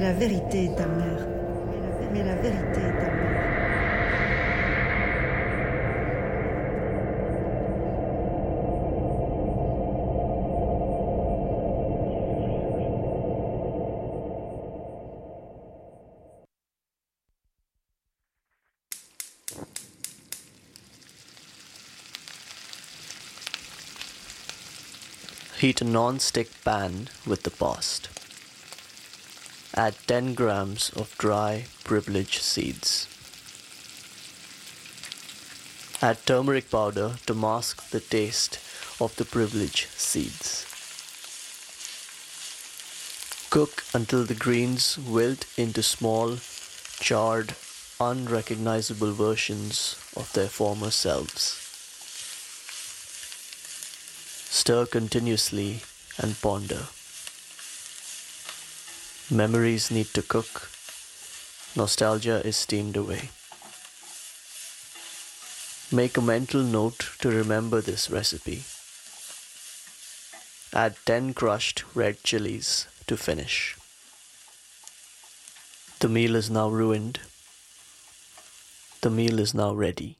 La 0.06 0.12
vérité 0.12 0.66
est 0.66 0.76
ta 0.76 0.86
mère. 0.86 1.26
Mais 2.12 2.22
la 2.22 2.36
vérité 2.36 2.78
est 2.78 2.98
ta 3.00 3.10
mère. 3.10 3.26
Heat 25.60 25.82
a 25.82 25.84
non-stick 25.84 26.48
pan 26.62 27.08
with 27.26 27.42
the 27.42 27.50
past. 27.50 28.15
Add 29.78 29.94
10 30.06 30.32
grams 30.32 30.88
of 30.96 31.14
dry 31.18 31.66
privilege 31.84 32.38
seeds. 32.38 33.08
Add 36.00 36.24
turmeric 36.24 36.70
powder 36.70 37.16
to 37.26 37.34
mask 37.34 37.90
the 37.90 38.00
taste 38.00 38.58
of 39.00 39.14
the 39.16 39.26
privilege 39.26 39.86
seeds. 39.94 40.64
Cook 43.50 43.84
until 43.92 44.24
the 44.24 44.34
greens 44.34 44.96
wilt 44.96 45.44
into 45.58 45.82
small, 45.82 46.38
charred, 46.98 47.54
unrecognizable 48.00 49.12
versions 49.12 49.96
of 50.16 50.32
their 50.32 50.48
former 50.48 50.90
selves. 50.90 51.60
Stir 54.48 54.86
continuously 54.86 55.82
and 56.16 56.40
ponder. 56.40 56.86
Memories 59.30 59.90
need 59.90 60.06
to 60.14 60.22
cook. 60.22 60.70
Nostalgia 61.74 62.46
is 62.46 62.56
steamed 62.56 62.96
away. 62.96 63.30
Make 65.90 66.16
a 66.16 66.20
mental 66.22 66.62
note 66.62 67.10
to 67.18 67.30
remember 67.30 67.80
this 67.80 68.08
recipe. 68.08 68.62
Add 70.72 70.94
10 71.06 71.34
crushed 71.34 71.82
red 71.92 72.22
chilies 72.22 72.86
to 73.08 73.16
finish. 73.16 73.76
The 75.98 76.08
meal 76.08 76.36
is 76.36 76.48
now 76.48 76.68
ruined. 76.68 77.18
The 79.00 79.10
meal 79.10 79.40
is 79.40 79.52
now 79.52 79.74
ready. 79.74 80.18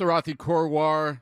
Sarathi 0.00 0.34
Korwar 0.34 1.20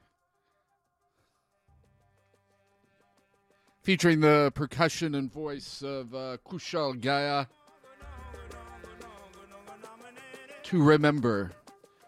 featuring 3.82 4.20
the 4.20 4.52
percussion 4.54 5.16
and 5.16 5.32
voice 5.32 5.82
of 5.82 6.14
uh, 6.14 6.36
Kushal 6.46 7.00
Gaya. 7.00 7.48
To 10.62 10.80
Remember, 10.80 11.50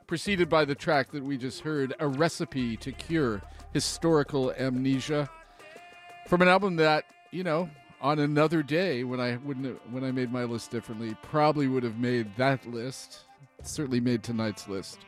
preceded 0.06 0.48
by 0.48 0.64
the 0.64 0.76
track 0.76 1.10
that 1.10 1.24
we 1.24 1.36
just 1.36 1.62
heard, 1.62 1.92
A 1.98 2.06
Recipe 2.06 2.76
to 2.76 2.92
Cure 2.92 3.42
Historical 3.72 4.52
Amnesia, 4.52 5.28
from 6.28 6.40
an 6.40 6.46
album 6.46 6.76
that, 6.76 7.04
you 7.32 7.42
know, 7.42 7.68
on 8.00 8.20
another 8.20 8.62
day 8.62 9.02
when 9.02 9.18
I 9.18 9.38
wouldn't 9.38 9.80
when 9.90 10.04
I 10.04 10.12
made 10.12 10.30
my 10.30 10.44
list 10.44 10.70
differently, 10.70 11.16
probably 11.20 11.66
would 11.66 11.82
have 11.82 11.98
made 11.98 12.36
that 12.36 12.64
list. 12.64 13.24
Certainly 13.64 14.00
made 14.02 14.22
tonight's 14.22 14.68
list. 14.68 15.00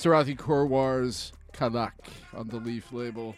Sarathi 0.00 0.34
Korwar's 0.34 1.32
Kalak 1.52 1.92
on 2.34 2.48
the 2.48 2.56
Leaf 2.56 2.90
label. 2.90 3.34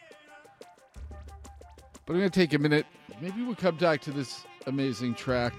But 2.06 2.12
I'm 2.12 2.18
going 2.20 2.30
to 2.30 2.30
take 2.30 2.54
a 2.54 2.58
minute. 2.58 2.86
Maybe 3.20 3.42
we'll 3.42 3.56
come 3.56 3.76
back 3.76 4.00
to 4.02 4.12
this 4.12 4.44
amazing 4.68 5.16
track, 5.16 5.54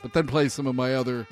but 0.00 0.14
then 0.14 0.26
play 0.26 0.48
some 0.48 0.66
of 0.66 0.74
my 0.74 0.94
other 0.94 1.26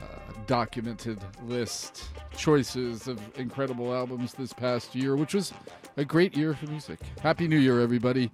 uh, 0.00 0.06
documented 0.46 1.18
list 1.42 2.04
choices 2.34 3.06
of 3.06 3.20
incredible 3.38 3.92
albums 3.92 4.32
this 4.32 4.54
past 4.54 4.94
year, 4.94 5.14
which 5.14 5.34
was 5.34 5.52
a 5.98 6.06
great 6.06 6.34
year 6.34 6.54
for 6.54 6.66
music. 6.66 6.98
Happy 7.22 7.46
New 7.46 7.58
Year, 7.58 7.80
everybody. 7.80 8.30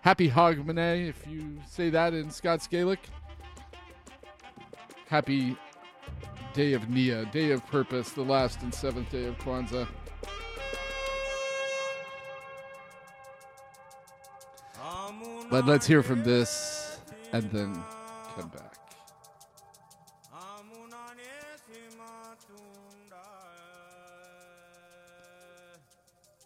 Happy 0.00 0.28
Hogmanay, 0.28 1.08
if 1.08 1.24
you 1.28 1.60
say 1.70 1.90
that 1.90 2.12
in 2.12 2.28
Scots 2.28 2.66
Gaelic. 2.66 3.00
Happy 5.06 5.56
Day 6.54 6.72
of 6.72 6.88
Nia, 6.88 7.26
Day 7.26 7.50
of 7.50 7.66
Purpose, 7.66 8.10
the 8.10 8.22
last 8.22 8.62
and 8.62 8.72
seventh 8.72 9.10
day 9.10 9.24
of 9.24 9.36
Kwanzaa. 9.38 9.88
But 15.50 15.66
let's 15.66 15.84
hear 15.86 16.02
from 16.02 16.22
this 16.22 17.00
and 17.32 17.50
then 17.50 17.74
come 18.36 18.48
back. 18.48 18.76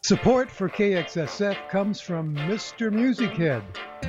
Support 0.03 0.51
for 0.51 0.71
KXSF 0.71 1.69
comes 1.69 2.01
from 2.01 2.35
Mr. 2.35 2.91
Music 2.91 3.31
Head, 3.33 3.63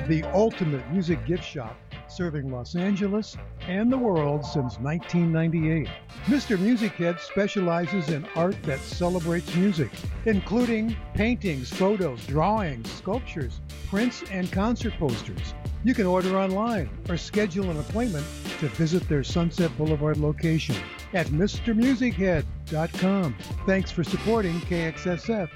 the 0.08 0.22
ultimate 0.32 0.90
music 0.90 1.26
gift 1.26 1.44
shop 1.44 1.76
serving 2.10 2.50
Los 2.50 2.74
Angeles 2.74 3.36
and 3.66 3.92
the 3.92 3.98
world 3.98 4.44
since 4.44 4.78
1998. 4.78 5.88
Mr. 6.26 6.58
Music 6.58 6.92
Head 6.92 7.20
specializes 7.20 8.08
in 8.08 8.26
art 8.36 8.56
that 8.64 8.80
celebrates 8.80 9.54
music, 9.54 9.90
including 10.26 10.96
paintings, 11.14 11.70
photos, 11.70 12.26
drawings, 12.26 12.90
sculptures, 12.90 13.60
prints, 13.88 14.22
and 14.30 14.52
concert 14.52 14.92
posters. 14.98 15.54
You 15.84 15.94
can 15.94 16.06
order 16.06 16.38
online 16.38 16.90
or 17.08 17.16
schedule 17.16 17.70
an 17.70 17.80
appointment 17.80 18.26
to 18.58 18.68
visit 18.68 19.08
their 19.08 19.24
Sunset 19.24 19.74
Boulevard 19.78 20.18
location 20.18 20.76
at 21.14 21.28
MrMusicHead.com. 21.28 23.36
Thanks 23.66 23.90
for 23.90 24.04
supporting 24.04 24.60
KXSF. 24.60 25.48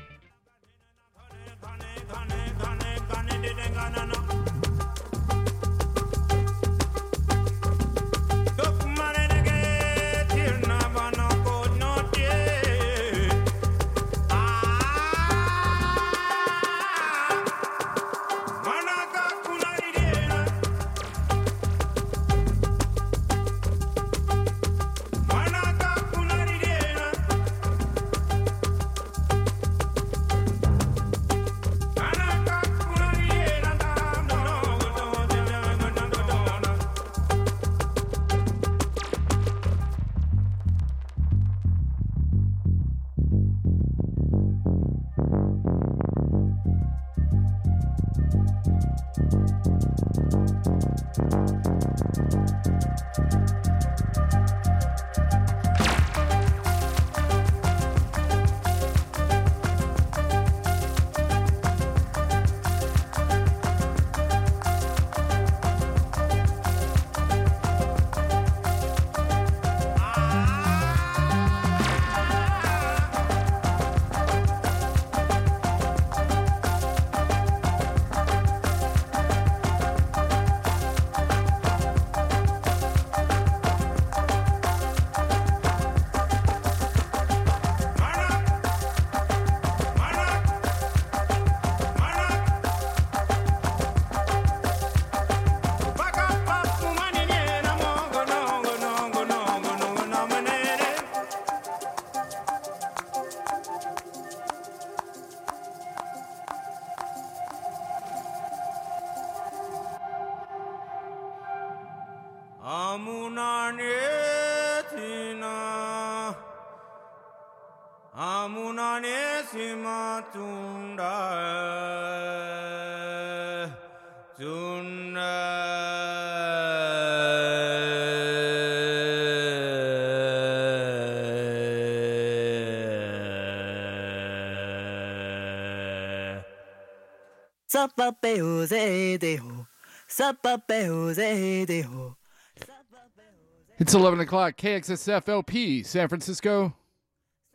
It's 143.78 143.92
11 143.94 144.20
o'clock. 144.20 144.56
KXSF 144.56 145.28
LP, 145.28 145.82
San 145.82 146.08
Francisco, 146.08 146.74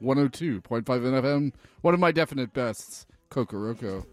102.5 0.01 0.83
FM. 0.83 1.53
One 1.81 1.93
of 1.93 1.99
my 1.99 2.11
definite 2.11 2.53
bests, 2.53 3.05
Kokoroko. 3.31 4.05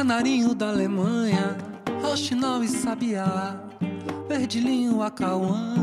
Canarinho 0.00 0.54
da 0.54 0.70
Alemanha, 0.70 1.58
Rochinol 2.00 2.64
e 2.64 2.68
Sabiá, 2.68 3.54
Verdilinho, 4.26 5.02
Acauã, 5.02 5.74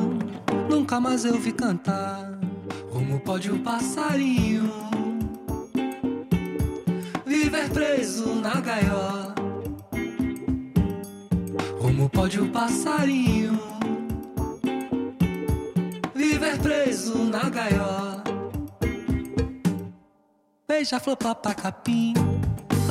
nunca 0.68 1.00
mais 1.00 1.24
eu 1.24 1.40
vi 1.40 1.52
cantar. 1.52 2.32
Como 2.92 3.20
pode 3.20 3.52
um 3.52 3.62
passarinho 3.62 4.72
viver 7.28 7.70
preso 7.70 8.34
na 8.34 8.60
gaiola? 8.60 9.36
Como 11.80 12.10
pode 12.10 12.42
um 12.42 12.50
passarinho 12.50 13.60
viver 16.16 16.58
preso 16.58 17.20
na 17.20 17.48
gaiola? 17.52 18.24
Beija-flor, 20.68 21.18
papacapim, 21.18 22.16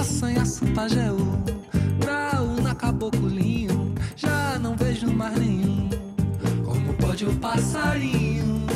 assanhaço, 0.00 0.66
pajeú, 0.74 1.42
graúna, 1.98 2.74
caboclinho, 2.74 3.94
já 4.14 4.58
não 4.58 4.76
vejo 4.76 5.10
mais 5.12 5.38
nenhum. 5.38 5.88
Como 6.64 6.94
pode 6.94 7.24
o 7.24 7.34
passarinho 7.36 8.66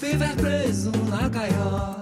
viver 0.00 0.34
preso 0.36 0.90
na 1.10 1.28
gaiola? 1.28 1.97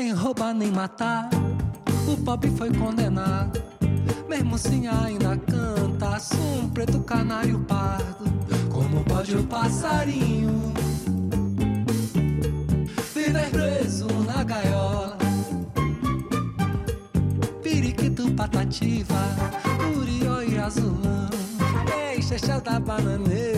Sem 0.00 0.12
roubar 0.12 0.54
nem 0.54 0.72
matar, 0.72 1.28
o 2.08 2.16
pobre 2.24 2.50
foi 2.52 2.72
condenado. 2.72 3.62
Mesmo 4.26 4.54
assim 4.54 4.88
ainda 4.88 5.36
canta, 5.36 6.16
um 6.38 6.70
preto 6.70 7.00
canário 7.00 7.60
pardo. 7.68 8.24
Como 8.72 9.04
pode 9.04 9.36
o 9.36 9.42
passarinho 9.42 10.72
viver 13.14 13.50
preso 13.50 14.06
na 14.24 14.42
gaiola? 14.42 15.18
Periquito, 17.62 18.32
patativa, 18.32 19.20
curió 19.92 20.42
e 20.42 20.58
azulão. 20.58 21.28
Ei, 22.10 22.22
chechel 22.22 22.62
da 22.62 22.80
bananeira, 22.80 23.49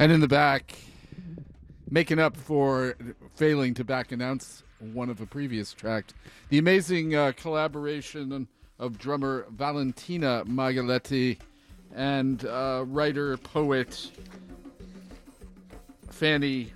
And 0.00 0.10
in 0.10 0.20
the 0.20 0.28
back, 0.28 0.78
making 1.90 2.18
up 2.18 2.34
for 2.34 2.96
failing 3.34 3.74
to 3.74 3.84
back 3.84 4.12
announce 4.12 4.62
one 4.78 5.10
of 5.10 5.20
a 5.20 5.26
previous 5.26 5.74
track, 5.74 6.06
the 6.48 6.56
amazing 6.56 7.14
uh, 7.14 7.32
collaboration 7.36 8.48
of 8.78 8.96
drummer 8.96 9.44
Valentina 9.50 10.42
Magaletti 10.46 11.36
and 11.94 12.42
uh, 12.46 12.84
writer 12.86 13.36
poet 13.36 14.10
Fanny 16.08 16.72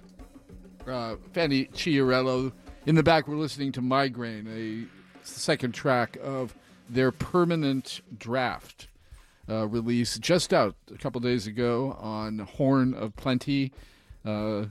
uh, 0.87 1.17
Fanny 1.33 1.65
Chiarello. 1.69 2.53
In 2.85 2.95
the 2.95 3.03
back, 3.03 3.27
we're 3.27 3.37
listening 3.37 3.73
to 3.73 3.81
Migraine, 3.81 4.47
a 4.47 5.27
second 5.27 5.73
track 5.73 6.19
of 6.23 6.55
their 6.91 7.11
permanent 7.11 8.03
draft 8.19 8.89
uh, 9.49 9.67
release 9.67 10.19
just 10.19 10.53
out 10.53 10.75
a 10.93 10.99
couple 10.99 11.21
days 11.21 11.47
ago 11.47 11.97
on 12.01 12.39
Horn 12.39 12.95
of 12.95 13.15
Plenty. 13.17 13.73
Uh, 14.25 14.67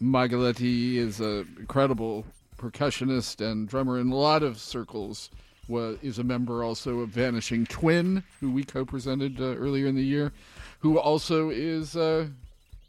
Magaletti 0.00 0.96
is 0.96 1.20
an 1.20 1.56
incredible 1.58 2.24
percussionist 2.56 3.44
and 3.44 3.68
drummer 3.68 3.98
in 3.98 4.10
a 4.10 4.14
lot 4.14 4.42
of 4.42 4.58
circles. 4.58 5.30
Was, 5.68 5.96
is 6.02 6.18
a 6.18 6.24
member 6.24 6.64
also 6.64 7.00
of 7.00 7.10
Vanishing 7.10 7.66
Twin, 7.66 8.24
who 8.40 8.50
we 8.50 8.64
co-presented 8.64 9.40
uh, 9.40 9.44
earlier 9.44 9.86
in 9.86 9.94
the 9.94 10.02
year, 10.04 10.32
who 10.80 10.98
also 10.98 11.50
is 11.50 11.96
uh, 11.96 12.26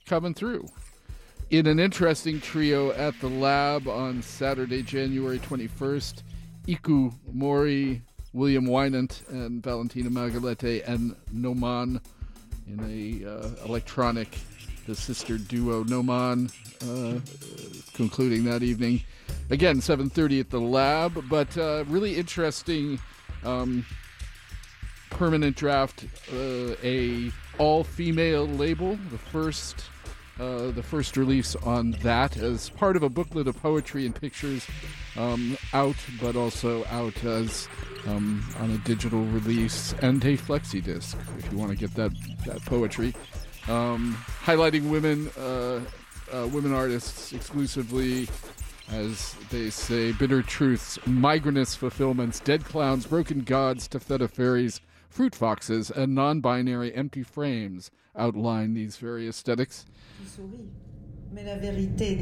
coming 0.05 0.33
through. 0.33 0.67
in 1.51 1.67
an 1.67 1.79
interesting 1.79 2.41
trio 2.41 2.91
at 2.93 3.19
the 3.21 3.29
lab 3.29 3.87
on 3.87 4.23
Saturday, 4.23 4.81
January 4.81 5.37
21st. 5.39 6.23
Ikue 6.67 7.13
Mori, 7.31 8.01
William 8.33 8.65
Winant, 8.65 9.27
and 9.29 9.63
Valentina 9.63 10.09
Magaletti 10.09 10.87
and 10.87 11.15
Noman 11.31 12.01
in 12.67 12.79
a 13.25 13.29
uh, 13.29 13.65
electronic, 13.65 14.37
the 14.87 14.95
sister 14.95 15.37
duo 15.37 15.83
Noman, 15.83 16.49
uh, 16.81 17.19
concluding 17.93 18.43
that 18.45 18.63
evening. 18.63 19.01
Again, 19.49 19.77
7:30 19.77 20.39
at 20.39 20.49
the 20.49 20.59
lab, 20.59 21.29
but 21.29 21.55
uh, 21.57 21.83
really 21.87 22.15
interesting. 22.15 22.99
Um, 23.43 23.85
permanent 25.09 25.55
draft, 25.55 26.05
uh, 26.33 26.75
a 26.83 27.31
all-female 27.59 28.47
label, 28.47 28.97
the 29.11 29.17
first 29.17 29.85
uh, 30.39 30.71
the 30.71 30.81
first 30.81 31.15
release 31.15 31.55
on 31.57 31.91
that 32.01 32.35
as 32.37 32.69
part 32.69 32.95
of 32.95 33.03
a 33.03 33.09
booklet 33.09 33.47
of 33.47 33.55
poetry 33.61 34.05
and 34.05 34.15
pictures 34.15 34.65
um, 35.15 35.55
out, 35.73 35.95
but 36.19 36.35
also 36.35 36.83
out 36.85 37.23
as 37.23 37.67
um, 38.07 38.43
on 38.59 38.71
a 38.71 38.77
digital 38.79 39.23
release 39.25 39.93
and 40.01 40.23
a 40.25 40.37
flexi 40.37 40.83
disc 40.83 41.17
if 41.37 41.51
you 41.51 41.57
want 41.57 41.71
to 41.71 41.77
get 41.77 41.93
that 41.95 42.11
that 42.45 42.63
poetry. 42.65 43.13
Um, 43.67 44.17
highlighting 44.43 44.89
women, 44.89 45.29
uh, 45.39 45.79
uh, 46.33 46.47
women 46.47 46.73
artists 46.73 47.31
exclusively, 47.31 48.27
as 48.91 49.35
they 49.49 49.69
say, 49.69 50.11
bitter 50.11 50.41
truths, 50.41 50.97
migrantist 51.05 51.77
fulfillments, 51.77 52.41
dead 52.41 52.65
clowns, 52.65 53.05
broken 53.05 53.41
gods, 53.41 53.87
taffeta 53.87 54.27
fairies, 54.27 54.81
fruit 55.09 55.33
foxes, 55.33 55.89
and 55.89 56.13
non-binary 56.13 56.93
empty 56.93 57.23
frames 57.23 57.89
outline 58.17 58.73
these 58.73 58.97
very 58.97 59.27
aesthetics. 59.27 59.85
Mais 61.33 61.43
la 61.45 61.57
vérité. 61.57 62.19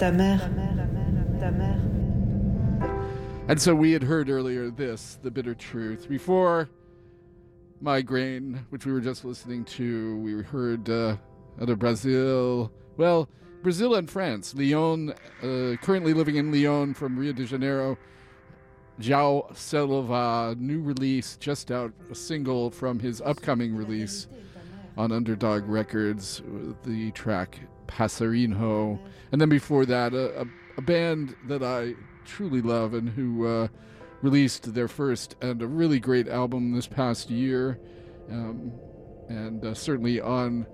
And 3.52 3.62
so 3.62 3.76
we 3.76 3.92
had 3.92 4.02
heard 4.02 4.30
earlier 4.30 4.70
this, 4.70 5.20
the 5.24 5.30
bitter 5.30 5.54
truth. 5.54 6.08
Before 6.08 6.70
Migraine, 7.82 8.66
which 8.70 8.86
we 8.86 8.94
were 8.94 9.02
just 9.02 9.26
listening 9.26 9.66
to, 9.66 10.18
we 10.20 10.42
heard 10.42 10.90
uh, 10.90 11.18
out 11.62 11.70
of 11.70 11.78
Brazil. 11.78 12.72
Well, 12.96 13.28
Brazil 13.62 13.96
and 13.96 14.10
France. 14.10 14.56
Lyon, 14.56 15.10
uh, 15.44 15.76
currently 15.82 16.14
living 16.14 16.38
in 16.38 16.50
Lyon 16.50 16.94
from 16.94 17.20
Rio 17.20 17.34
de 17.34 17.46
Janeiro. 17.46 17.98
João 19.02 19.54
Selva, 19.54 20.56
new 20.58 20.82
release, 20.82 21.36
just 21.36 21.72
out, 21.72 21.92
a 22.10 22.16
single 22.16 22.72
from 22.72 23.00
his 23.00 23.20
upcoming 23.20 23.76
release 23.76 24.28
on 24.96 25.12
Underdog 25.12 25.68
Records, 25.68 26.42
the 26.84 27.12
track 27.12 27.60
Passarinho. 27.86 28.98
And 29.34 29.42
then 29.42 29.50
before 29.50 29.86
that, 29.88 30.14
a, 30.14 30.44
a, 30.44 30.46
a 30.78 30.82
band 30.82 31.36
that 31.50 31.62
I 31.64 31.96
truly 32.26 32.62
love 32.62 32.94
and 32.94 33.10
who 33.10 33.48
uh, 33.48 33.68
released 34.22 34.74
their 34.74 34.88
first 34.88 35.36
and 35.42 35.62
a 35.62 35.68
really 35.68 36.00
great 36.00 36.28
album 36.28 36.74
this 36.74 36.88
past 36.88 37.30
year. 37.30 37.80
Um, 38.30 38.72
and 39.30 39.64
uh, 39.64 39.74
certainly 39.74 40.20
on 40.20 40.66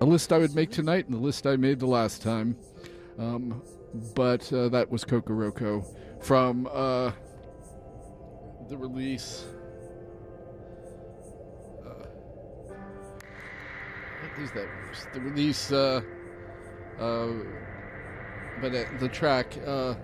a 0.00 0.04
list 0.04 0.32
I 0.32 0.38
would 0.38 0.54
make 0.54 0.70
tonight 0.70 1.06
and 1.06 1.14
the 1.14 1.20
list 1.20 1.46
I 1.46 1.56
made 1.56 1.78
the 1.80 1.86
last 1.86 2.22
time. 2.22 2.56
Um, 3.18 3.62
but 4.14 4.52
uh, 4.52 4.68
that 4.70 4.90
was 4.90 5.04
Kokoroko 5.04 5.84
from 6.20 6.68
uh, 6.72 7.12
the 8.68 8.76
release. 8.76 9.44
Uh, 11.86 12.06
what 14.20 14.42
is 14.42 14.50
that? 14.52 14.66
The 15.12 15.20
release, 15.20 15.70
uh, 15.70 16.00
uh, 16.98 17.28
but 18.60 18.72
the 18.98 19.08
track, 19.08 19.56
uh, 19.64 19.94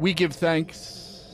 We 0.00 0.14
Give 0.14 0.32
Thanks. 0.32 1.26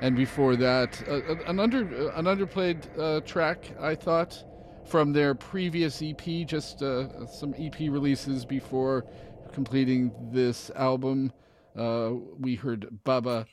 And 0.00 0.16
before 0.16 0.56
that, 0.56 1.06
uh, 1.06 1.34
an 1.44 1.60
under 1.60 1.80
an 2.12 2.24
underplayed 2.24 2.86
uh, 2.98 3.20
track, 3.20 3.70
I 3.78 3.94
thought, 3.94 4.42
from 4.86 5.12
their 5.12 5.34
previous 5.34 6.00
EP, 6.00 6.46
just 6.46 6.82
uh, 6.82 7.26
some 7.26 7.54
EP 7.58 7.78
releases 7.80 8.46
before 8.46 9.04
completing 9.52 10.10
this 10.32 10.70
album. 10.74 11.32
Uh, 11.76 12.12
we 12.38 12.54
heard 12.54 12.88
Baba 13.04 13.46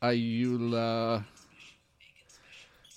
Ayoola, 0.00 1.26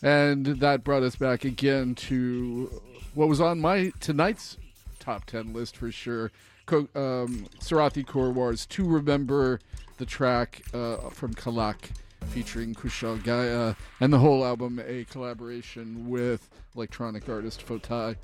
and 0.01 0.45
that 0.45 0.85
brought 0.85 1.03
us 1.03 1.17
back 1.17 1.43
again 1.43 1.95
to 1.95 2.81
what 3.13 3.27
was 3.27 3.41
on 3.41 3.59
my 3.59 3.91
tonight's 3.99 4.57
top 4.99 5.25
ten 5.25 5.51
list 5.51 5.75
for 5.75 5.91
sure. 5.91 6.31
Um, 6.71 7.47
Sarathy 7.59 8.05
Korwar's 8.05 8.65
"To 8.67 8.85
Remember," 8.85 9.59
the 9.97 10.05
track 10.05 10.61
uh, 10.73 11.09
from 11.09 11.33
Kalak 11.33 11.89
featuring 12.27 12.73
Kushal 12.73 13.21
Gaya, 13.23 13.75
and 13.99 14.11
the 14.13 14.19
whole 14.19 14.45
album 14.45 14.81
a 14.85 15.03
collaboration 15.05 16.09
with 16.09 16.49
electronic 16.75 17.29
artist 17.29 17.65
Photay. 17.65 18.15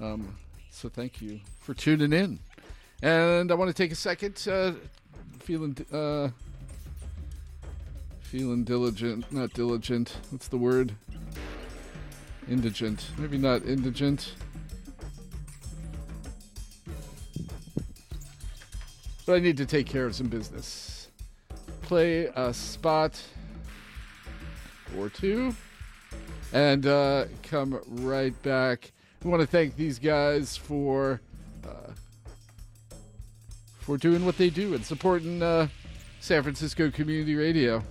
Um, 0.00 0.36
so 0.70 0.88
thank 0.88 1.20
you 1.20 1.40
for 1.60 1.74
tuning 1.74 2.12
in. 2.12 2.38
And 3.02 3.50
I 3.50 3.54
want 3.54 3.68
to 3.68 3.74
take 3.74 3.92
a 3.92 3.96
second, 3.96 4.46
uh, 4.48 4.72
feeling 5.38 5.76
uh, 5.92 6.28
feeling 8.20 8.62
diligent, 8.62 9.30
not 9.32 9.52
diligent. 9.54 10.16
What's 10.30 10.48
the 10.48 10.58
word? 10.58 10.94
Indigent. 12.48 13.06
Maybe 13.18 13.38
not 13.38 13.64
indigent. 13.64 14.34
But 19.30 19.36
I 19.36 19.38
need 19.38 19.58
to 19.58 19.64
take 19.66 19.86
care 19.86 20.06
of 20.06 20.16
some 20.16 20.26
business. 20.26 21.06
Play 21.82 22.24
a 22.34 22.52
spot 22.52 23.22
or 24.98 25.08
two 25.08 25.54
and 26.52 26.84
uh, 26.84 27.26
come 27.44 27.80
right 27.86 28.34
back. 28.42 28.90
We 29.22 29.30
want 29.30 29.40
to 29.40 29.46
thank 29.46 29.76
these 29.76 30.00
guys 30.00 30.56
for 30.56 31.20
uh, 31.64 31.92
for 33.78 33.96
doing 33.96 34.26
what 34.26 34.36
they 34.36 34.50
do 34.50 34.74
and 34.74 34.84
supporting 34.84 35.40
uh, 35.44 35.68
San 36.18 36.42
Francisco 36.42 36.90
Community 36.90 37.36
Radio. 37.36 37.84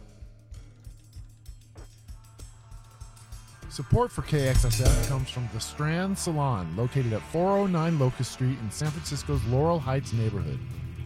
Support 3.70 4.12
for 4.12 4.24
KXSF 4.24 5.08
comes 5.08 5.30
from 5.30 5.48
the 5.54 5.62
Strand 5.62 6.20
Salon, 6.20 6.76
located 6.76 7.14
at 7.14 7.22
409 7.32 7.98
Locust 7.98 8.34
Street 8.34 8.58
in 8.62 8.70
San 8.70 8.92
Francisco's 8.92 9.42
Laurel 9.46 9.80
Heights 9.80 10.12
neighborhood. 10.12 10.60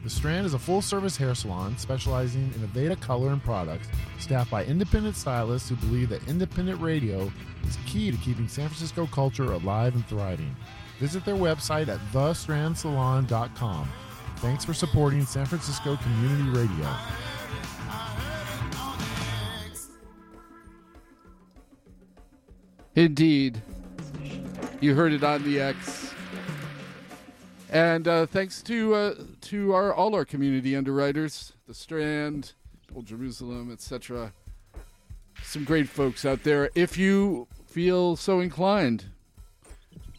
The 0.03 0.09
Strand 0.09 0.45
is 0.45 0.53
a 0.53 0.59
full 0.59 0.81
service 0.81 1.15
hair 1.15 1.33
salon 1.33 1.77
specializing 1.77 2.51
in 2.55 2.67
Aveda 2.67 2.99
color 2.99 3.29
and 3.29 3.41
products, 3.41 3.87
staffed 4.19 4.51
by 4.51 4.65
independent 4.65 5.15
stylists 5.15 5.69
who 5.69 5.75
believe 5.77 6.09
that 6.09 6.27
independent 6.27 6.81
radio 6.81 7.31
is 7.65 7.77
key 7.85 8.11
to 8.11 8.17
keeping 8.17 8.49
San 8.49 8.67
Francisco 8.67 9.07
culture 9.07 9.53
alive 9.53 9.95
and 9.95 10.05
thriving. 10.07 10.53
Visit 10.99 11.23
their 11.23 11.35
website 11.35 11.87
at 11.87 11.99
thestrandsalon.com. 12.11 13.89
Thanks 14.37 14.65
for 14.65 14.73
supporting 14.73 15.25
San 15.25 15.45
Francisco 15.45 15.95
Community 15.95 16.49
Radio. 16.49 16.89
Indeed. 22.95 23.61
You 24.81 24.95
heard 24.95 25.13
it 25.13 25.23
on 25.23 25.43
the 25.43 25.61
X. 25.61 26.12
And 27.73 28.07
uh, 28.07 28.27
thanks 28.27 28.61
to 28.63 28.93
uh, 28.93 29.15
to 29.41 29.73
our 29.73 29.91
all 29.91 30.13
our 30.13 30.25
community 30.25 30.75
underwriters, 30.75 31.53
the 31.67 31.73
Strand, 31.73 32.53
Old 32.95 33.07
Jerusalem, 33.07 33.71
etc. 33.71 34.31
Some 35.41 35.63
great 35.63 35.89
folks 35.89 36.23
out 36.23 36.43
there. 36.43 36.69
If 36.75 36.99
you 36.99 37.47
feel 37.65 38.15
so 38.15 38.41
inclined, 38.41 39.05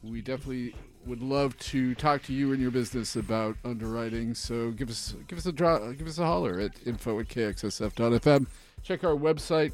we 0.02 0.20
definitely 0.20 0.74
would 1.06 1.22
love 1.22 1.56
to 1.59 1.94
talk 1.94 2.24
to 2.24 2.32
you 2.32 2.52
and 2.52 2.60
your 2.60 2.72
business 2.72 3.14
about 3.14 3.56
underwriting. 3.64 4.35
So 4.35 4.72
give 4.72 4.90
us 4.90 5.14
give 5.28 5.39
us 5.39 5.47
a 5.47 5.52
draw, 5.52 5.93
give 5.93 6.09
us 6.09 6.18
a 6.18 6.26
holler 6.26 6.59
at 6.59 6.72
info 6.85 7.20
at 7.20 7.28
kxsf.fm. 7.28 8.48
Check 8.82 9.05
our 9.05 9.14
website. 9.14 9.70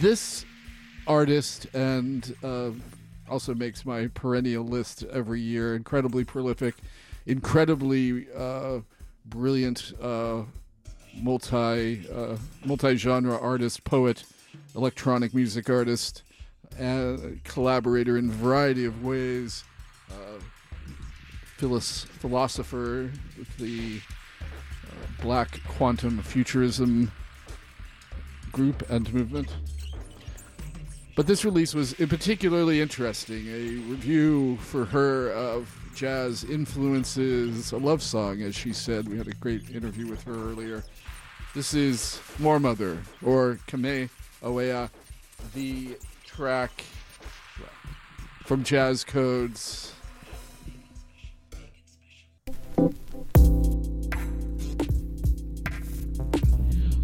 This 0.00 0.46
artist 1.06 1.66
and 1.74 2.34
uh, 2.42 2.70
also 3.28 3.54
makes 3.54 3.84
my 3.84 4.06
perennial 4.08 4.64
list 4.64 5.04
every 5.12 5.40
year. 5.40 5.76
Incredibly 5.76 6.24
prolific, 6.24 6.74
incredibly 7.28 8.26
uh, 8.36 8.80
brilliant, 9.26 9.92
uh, 10.02 10.42
multi 11.14 12.04
uh, 12.12 12.36
multi 12.64 12.96
genre 12.96 13.38
artist, 13.38 13.84
poet, 13.84 14.24
electronic 14.74 15.34
music 15.34 15.70
artist, 15.70 16.22
and 16.78 17.42
collaborator 17.44 18.18
in 18.18 18.30
a 18.30 18.32
variety 18.32 18.84
of 18.84 19.04
ways. 19.04 19.62
Uh, 20.10 20.40
philos- 21.58 22.04
philosopher 22.04 23.10
with 23.36 23.56
the 23.58 24.00
uh, 24.40 25.22
Black 25.22 25.60
Quantum 25.66 26.22
Futurism 26.22 27.12
group 28.52 28.88
and 28.88 29.12
movement 29.12 29.48
But 31.14 31.26
this 31.26 31.44
release 31.44 31.74
was 31.74 31.94
particularly 31.94 32.80
interesting. 32.80 33.46
A 33.48 33.62
review 33.90 34.56
for 34.58 34.86
her 34.86 35.30
of 35.32 35.68
jazz 35.98 36.44
influences, 36.44 37.72
a 37.72 37.76
love 37.76 38.00
song, 38.00 38.40
as 38.40 38.54
she 38.54 38.72
said. 38.72 39.08
We 39.08 39.18
had 39.18 39.26
a 39.26 39.32
great 39.32 39.68
interview 39.70 40.06
with 40.06 40.22
her 40.22 40.32
earlier. 40.32 40.84
This 41.56 41.74
is 41.74 42.20
Moor 42.38 42.60
Mother, 42.60 43.02
or 43.20 43.58
Kame 43.66 44.08
Awea, 44.40 44.90
the 45.56 45.96
track 46.24 46.84
from 48.44 48.62
Jazz 48.62 49.02
Codes. 49.02 49.92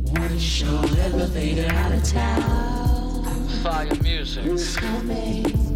One 0.03 0.39
short 0.39 0.97
elevator 0.99 1.67
out 1.75 1.93
of 1.93 2.05
town. 2.05 3.49
Fire 3.61 3.93
music. 4.03 4.45
Who's 4.45 4.77
coming? 4.77 5.74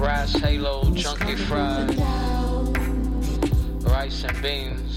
Brass 0.00 0.32
halo, 0.32 0.94
chunky 0.94 1.36
fries. 1.36 1.94
Rice 3.84 4.24
and 4.24 4.42
beans. 4.42 4.94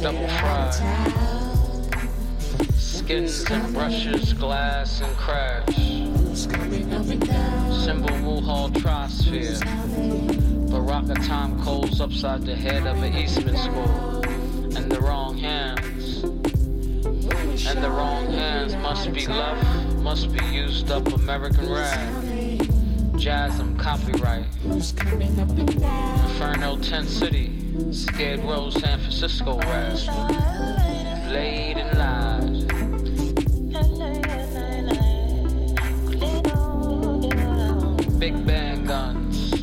Double 0.00 0.28
town. 0.28 0.72
Skins 2.76 3.42
and 3.50 3.74
brushes, 3.74 4.32
glass 4.34 5.00
and 5.00 5.16
crash. 5.16 5.76
And? 5.76 7.26
Symbol 7.84 8.14
Wuhal 8.22 8.70
Trosphere. 8.70 9.58
Baraka 10.70 11.14
Tom 11.26 11.60
Coles 11.64 12.00
upside 12.00 12.42
the 12.42 12.54
head 12.54 12.86
of 12.86 13.02
an 13.02 13.16
Eastman 13.16 13.56
school. 13.56 14.22
In 14.76 14.88
the 14.88 15.00
wrong 15.00 15.36
hands. 15.36 16.22
And 17.66 17.82
the 17.82 17.90
wrong 17.90 18.30
hands 18.30 18.76
must 18.76 19.12
be 19.12 19.26
left, 19.26 19.96
must 19.96 20.32
be 20.32 20.44
used 20.54 20.92
up 20.92 21.12
American 21.12 21.68
rap. 23.26 23.50
Jasm 23.50 23.76
copyright. 23.76 24.44
Who's 24.62 24.92
coming 24.92 25.38
up 25.40 25.48
and 25.50 25.80
down? 25.80 26.30
Inferno 26.30 26.76
Tent 26.78 27.08
City. 27.08 27.50
Skid 27.92 28.40
Row 28.40 28.70
San 28.70 28.98
Francisco 28.98 29.58
rap. 29.58 29.98
Blade 31.28 31.76
and 31.78 31.98
lies. 31.98 32.64
Big 38.18 38.46
band 38.46 38.86
guns. 38.86 39.54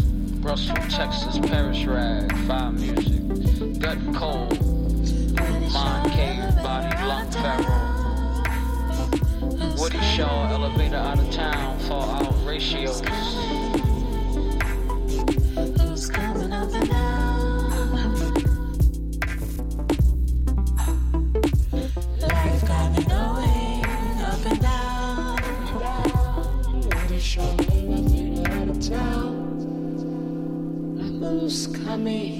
Russell, 0.42 0.76
Texas, 0.90 1.40
Paris 1.40 1.86
rag. 1.86 2.36
Fire 2.48 2.72
music. 2.72 3.80
Gut 3.80 3.98
and 3.98 4.16
cold. 4.16 4.60
Mind 5.72 6.12
cave, 6.12 6.56
body 6.64 7.04
lung 7.06 7.32
pharaoh. 7.32 8.00
Woody 9.78 10.00
Shaw, 10.02 10.50
elevator 10.52 10.98
out 10.98 11.20
of 11.20 11.32
town, 11.32 11.80
fall 11.80 12.10
out 12.10 12.36
ratios. 12.46 13.02
Who's 31.90 31.98
coming? 31.98 32.39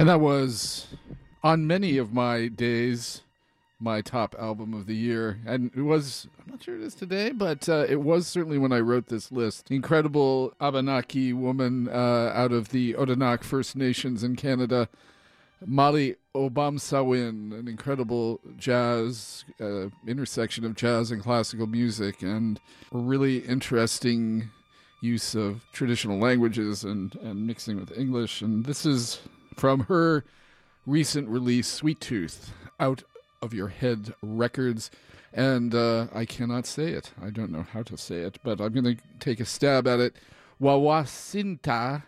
And 0.00 0.08
that 0.08 0.20
was 0.20 0.86
on 1.44 1.66
many 1.66 1.98
of 1.98 2.10
my 2.10 2.48
days 2.48 3.20
my 3.78 4.00
top 4.00 4.34
album 4.38 4.72
of 4.72 4.86
the 4.86 4.96
year. 4.96 5.40
And 5.44 5.70
it 5.76 5.82
was, 5.82 6.26
I'm 6.38 6.52
not 6.52 6.62
sure 6.62 6.74
it 6.74 6.80
is 6.80 6.94
today, 6.94 7.32
but 7.32 7.68
uh, 7.68 7.84
it 7.86 8.00
was 8.00 8.26
certainly 8.26 8.56
when 8.56 8.72
I 8.72 8.80
wrote 8.80 9.08
this 9.08 9.30
list. 9.30 9.70
Incredible 9.70 10.54
Abenaki 10.58 11.34
woman 11.34 11.86
uh, 11.86 12.32
out 12.34 12.50
of 12.50 12.70
the 12.70 12.94
Odanak 12.94 13.44
First 13.44 13.76
Nations 13.76 14.24
in 14.24 14.36
Canada. 14.36 14.88
Mali 15.66 16.16
Obomsawin, 16.34 17.52
an 17.58 17.68
incredible 17.68 18.40
jazz 18.56 19.44
uh, 19.60 19.88
intersection 20.06 20.64
of 20.64 20.76
jazz 20.76 21.10
and 21.10 21.22
classical 21.22 21.66
music, 21.66 22.22
and 22.22 22.58
a 22.90 22.96
really 22.96 23.40
interesting 23.40 24.48
use 25.02 25.34
of 25.34 25.62
traditional 25.74 26.18
languages 26.18 26.84
and, 26.84 27.16
and 27.16 27.46
mixing 27.46 27.78
with 27.78 27.92
English. 27.98 28.40
And 28.40 28.64
this 28.64 28.86
is 28.86 29.20
from 29.60 29.80
her 29.80 30.24
recent 30.86 31.28
release, 31.28 31.68
Sweet 31.68 32.00
Tooth, 32.00 32.54
out 32.80 33.02
of 33.42 33.52
your 33.52 33.68
head 33.68 34.14
records. 34.22 34.90
And 35.34 35.74
uh, 35.74 36.06
I 36.14 36.24
cannot 36.24 36.64
say 36.64 36.92
it. 36.92 37.12
I 37.22 37.28
don't 37.28 37.52
know 37.52 37.66
how 37.70 37.82
to 37.82 37.98
say 37.98 38.20
it, 38.22 38.38
but 38.42 38.58
I'm 38.58 38.72
going 38.72 38.96
to 38.96 39.02
take 39.18 39.38
a 39.38 39.44
stab 39.44 39.86
at 39.86 40.00
it. 40.00 40.16
Wawasinta, 40.60 42.04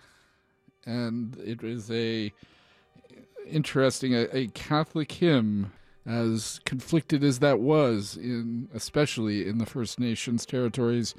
and 0.86 1.36
it 1.44 1.62
is 1.62 1.90
a 1.90 2.32
interesting 3.46 4.14
a, 4.14 4.34
a 4.34 4.46
Catholic 4.48 5.12
hymn, 5.12 5.72
as 6.06 6.58
conflicted 6.64 7.22
as 7.22 7.38
that 7.40 7.60
was 7.60 8.16
in 8.16 8.68
especially 8.74 9.46
in 9.46 9.58
the 9.58 9.66
First 9.66 10.00
Nations 10.00 10.46
territories. 10.46 11.14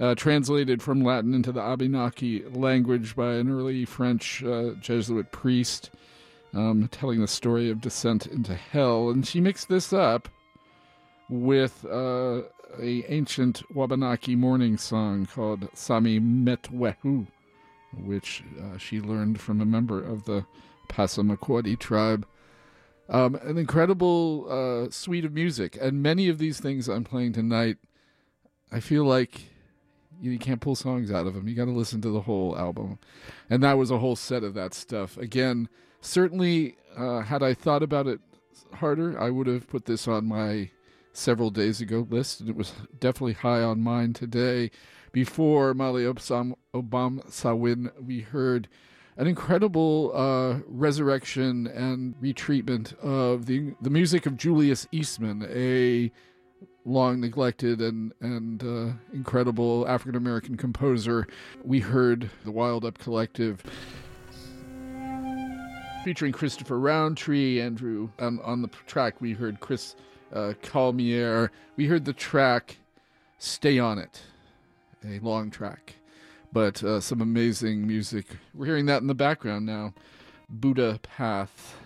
Uh, 0.00 0.14
translated 0.16 0.82
from 0.82 1.02
Latin 1.02 1.32
into 1.32 1.52
the 1.52 1.60
Abenaki 1.60 2.42
language 2.48 3.14
by 3.14 3.34
an 3.34 3.48
early 3.48 3.84
French 3.84 4.42
uh, 4.42 4.70
Jesuit 4.80 5.30
priest, 5.30 5.90
um, 6.54 6.88
telling 6.90 7.20
the 7.20 7.28
story 7.28 7.70
of 7.70 7.80
descent 7.80 8.26
into 8.26 8.54
hell. 8.54 9.10
And 9.10 9.24
she 9.24 9.40
mixed 9.40 9.68
this 9.68 9.92
up 9.92 10.28
with 11.28 11.84
uh, 11.84 12.42
a 12.80 13.04
ancient 13.08 13.62
Wabanaki 13.74 14.34
morning 14.34 14.76
song 14.76 15.26
called 15.26 15.68
Sami 15.74 16.18
Metwehu, 16.18 17.26
which 18.04 18.42
uh, 18.60 18.78
she 18.78 19.00
learned 19.00 19.40
from 19.40 19.60
a 19.60 19.66
member 19.66 20.02
of 20.02 20.24
the 20.24 20.44
Passamaquoddy 20.88 21.78
tribe. 21.78 22.26
Um, 23.08 23.34
an 23.36 23.58
incredible 23.58 24.46
uh, 24.48 24.90
suite 24.90 25.24
of 25.24 25.32
music, 25.32 25.76
and 25.80 26.02
many 26.02 26.28
of 26.28 26.38
these 26.38 26.60
things 26.60 26.88
I'm 26.88 27.04
playing 27.04 27.34
tonight, 27.34 27.76
I 28.72 28.80
feel 28.80 29.04
like 29.04 29.51
you 30.20 30.38
can't 30.38 30.60
pull 30.60 30.76
songs 30.76 31.10
out 31.10 31.26
of 31.26 31.34
them. 31.34 31.48
You 31.48 31.54
got 31.54 31.66
to 31.66 31.72
listen 31.72 32.00
to 32.02 32.10
the 32.10 32.22
whole 32.22 32.56
album, 32.58 32.98
and 33.50 33.62
that 33.62 33.78
was 33.78 33.90
a 33.90 33.98
whole 33.98 34.16
set 34.16 34.44
of 34.44 34.54
that 34.54 34.74
stuff. 34.74 35.16
Again, 35.16 35.68
certainly, 36.00 36.76
uh, 36.96 37.20
had 37.20 37.42
I 37.42 37.54
thought 37.54 37.82
about 37.82 38.06
it 38.06 38.20
harder, 38.74 39.18
I 39.18 39.30
would 39.30 39.46
have 39.46 39.68
put 39.68 39.86
this 39.86 40.06
on 40.08 40.26
my 40.26 40.70
several 41.12 41.50
days 41.50 41.80
ago 41.80 42.06
list, 42.08 42.40
and 42.40 42.48
it 42.48 42.56
was 42.56 42.72
definitely 42.98 43.34
high 43.34 43.62
on 43.62 43.80
mine 43.80 44.12
today. 44.12 44.70
Before 45.12 45.74
Mali 45.74 46.04
Obomsawin, 46.04 47.92
we 48.02 48.20
heard 48.20 48.68
an 49.16 49.26
incredible 49.26 50.10
uh, 50.14 50.60
resurrection 50.66 51.66
and 51.66 52.14
retreatment 52.20 52.98
of 53.00 53.44
the 53.46 53.74
the 53.80 53.90
music 53.90 54.24
of 54.24 54.38
Julius 54.38 54.86
Eastman, 54.90 55.46
a 55.50 56.10
long 56.84 57.20
neglected 57.20 57.80
and 57.80 58.12
and 58.20 58.62
uh, 58.62 58.92
incredible 59.12 59.86
African 59.88 60.16
American 60.16 60.56
composer. 60.56 61.26
We 61.64 61.80
heard 61.80 62.30
the 62.44 62.50
Wild 62.50 62.84
Up 62.84 62.98
Collective 62.98 63.62
featuring 66.04 66.32
Christopher 66.32 66.78
Rountree, 66.78 67.60
Andrew. 67.60 68.10
Um, 68.18 68.40
on 68.44 68.62
the 68.62 68.68
track, 68.86 69.20
we 69.20 69.32
heard 69.32 69.60
Chris 69.60 69.94
uh, 70.32 70.54
Calmier. 70.62 71.50
We 71.76 71.86
heard 71.86 72.04
the 72.04 72.12
track 72.12 72.76
"Stay 73.38 73.78
on 73.78 73.98
It," 73.98 74.22
a 75.04 75.18
long 75.20 75.50
track 75.50 75.94
but 76.52 76.82
uh, 76.84 77.00
some 77.00 77.20
amazing 77.20 77.86
music. 77.86 78.26
We're 78.54 78.66
hearing 78.66 78.86
that 78.86 79.00
in 79.00 79.08
the 79.08 79.14
background 79.14 79.66
now. 79.66 79.94
Buddha 80.48 81.00
Path. 81.02 81.76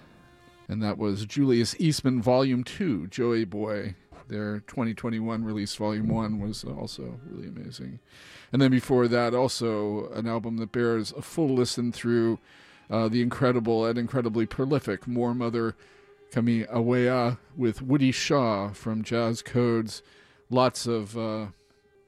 And 0.68 0.82
that 0.82 0.98
was 0.98 1.24
Julius 1.24 1.76
Eastman 1.78 2.20
Volume 2.20 2.64
2, 2.64 3.06
Joy 3.06 3.44
Boy. 3.44 3.94
Their 4.28 4.60
2021 4.60 5.44
release, 5.44 5.74
Volume 5.74 6.08
1, 6.08 6.40
was 6.40 6.64
also 6.64 7.20
really 7.28 7.48
amazing. 7.48 8.00
And 8.52 8.60
then 8.60 8.70
before 8.70 9.08
that, 9.08 9.34
also 9.34 10.10
an 10.12 10.26
album 10.26 10.56
that 10.58 10.72
bears 10.72 11.12
a 11.12 11.22
full 11.22 11.48
listen 11.48 11.92
through 11.92 12.38
uh, 12.90 13.08
the 13.08 13.22
incredible 13.22 13.84
and 13.86 13.98
incredibly 13.98 14.46
prolific 14.46 15.06
Moor 15.06 15.34
Mother 15.34 15.74
Kami 16.32 16.64
Awea 16.64 17.38
with 17.56 17.82
Woody 17.82 18.12
Shaw 18.12 18.70
from 18.72 19.02
Jazz 19.02 19.42
Codes. 19.42 20.02
Lots 20.50 20.86
of. 20.86 21.16
Uh, 21.16 21.46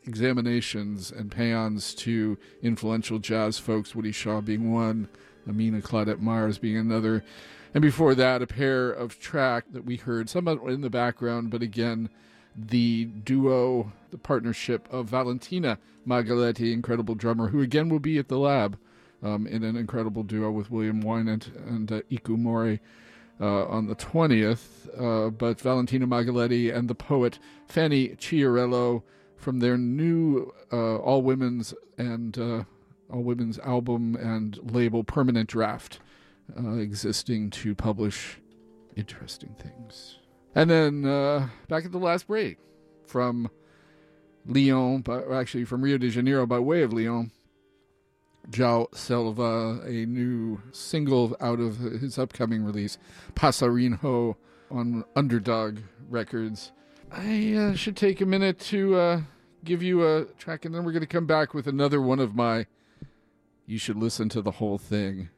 examinations 0.09 1.13
and 1.13 1.31
pans 1.31 1.95
to 1.95 2.39
influential 2.63 3.19
jazz 3.19 3.59
folks, 3.59 3.95
Woody 3.95 4.11
Shaw 4.11 4.41
being 4.41 4.73
one, 4.73 5.09
Amina 5.47 5.81
Claudette 5.81 6.21
Myers 6.21 6.59
being 6.59 6.79
another. 6.79 7.25
And 7.79 7.83
before 7.85 8.17
that, 8.17 8.43
a 8.43 8.47
pair 8.49 8.91
of 8.91 9.21
track 9.21 9.67
that 9.71 9.85
we 9.85 9.95
heard, 9.95 10.29
somewhat 10.29 10.61
in 10.65 10.81
the 10.81 10.91
background, 10.91 11.51
but 11.51 11.63
again, 11.63 12.09
the 12.57 13.05
duo, 13.05 13.93
the 14.11 14.19
partnership 14.19 14.89
of 14.93 15.07
Valentina 15.07 15.79
Magaletti, 16.05 16.73
incredible 16.73 17.15
drummer, 17.15 17.47
who 17.51 17.61
again 17.61 17.89
will 17.89 18.01
be 18.01 18.19
at 18.19 18.27
the 18.27 18.37
lab 18.37 18.77
um, 19.23 19.47
in 19.47 19.63
an 19.63 19.77
incredible 19.77 20.25
duo 20.25 20.51
with 20.51 20.73
William 20.73 21.05
Winant 21.05 21.55
and 21.69 21.93
uh, 21.93 22.01
Ikue 22.11 22.37
Mori. 22.37 22.81
Uh, 23.41 23.67
on 23.67 23.87
the 23.87 23.95
20th, 23.95 24.89
uh, 25.01 25.31
but 25.31 25.61
Valentina 25.61 26.05
Magaletti 26.05 26.75
and 26.75 26.89
the 26.89 26.97
poet 26.97 27.39
Fanny 27.69 28.09
Chiarello 28.09 29.05
from 29.37 29.61
their 29.61 29.79
new 29.79 30.53
uh, 30.73 30.97
all 30.97 31.23
women's 31.23 31.75
and 31.97 32.37
uh, 32.37 32.65
all 33.09 33.23
women's 33.23 33.61
album 33.61 34.17
and 34.17 34.59
label 34.73 35.05
Permanent 35.05 35.49
Draft, 35.49 36.01
uh, 36.57 36.75
existing 36.75 37.51
to 37.51 37.75
publish 37.75 38.39
interesting 38.97 39.55
things. 39.59 40.19
And 40.55 40.71
then 40.71 41.05
uh, 41.05 41.49
back 41.69 41.85
at 41.85 41.93
the 41.93 41.99
last 41.99 42.27
break 42.27 42.59
from 43.07 43.51
Lyon, 44.47 45.03
but 45.03 45.31
actually 45.31 45.65
from 45.65 45.83
Rio 45.83 45.99
de 45.99 46.11
Janeiro 46.11 46.47
by 46.47 46.59
way 46.59 46.83
of 46.83 46.93
Lyon. 46.93 47.31
João 48.51 48.87
Selva, 48.95 49.83
a 49.85 50.07
new 50.07 50.61
single 50.73 51.37
out 51.41 51.61
of 51.61 51.79
his 51.79 52.19
upcoming 52.19 52.65
release, 52.65 52.97
Passarinho, 53.35 54.37
on 54.71 55.05
Underdog 55.15 55.81
Records. 56.09 56.73
I 57.11 57.55
uh, 57.55 57.75
should 57.75 57.97
take 57.97 58.21
a 58.21 58.27
minute 58.27 58.59
to 58.61 58.97
uh, 58.97 59.21
give 59.65 59.83
you 59.83 60.07
a 60.07 60.25
track, 60.39 60.65
and 60.65 60.75
then 60.75 60.85
we're 60.85 60.93
going 60.93 61.01
to 61.01 61.07
come 61.07 61.27
back 61.27 61.55
with 61.55 61.67
another 61.67 62.01
one 62.01 62.21
of 62.21 62.35
my. 62.35 62.67
You 63.67 63.79
should 63.79 63.97
listen 63.97 64.29
to 64.31 64.41
the 64.41 64.53
whole 64.53 64.79
thing, 64.79 65.29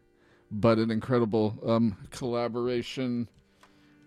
but 0.50 0.78
an 0.78 0.90
incredible 0.90 1.58
um, 1.66 1.96
collaboration 2.10 3.28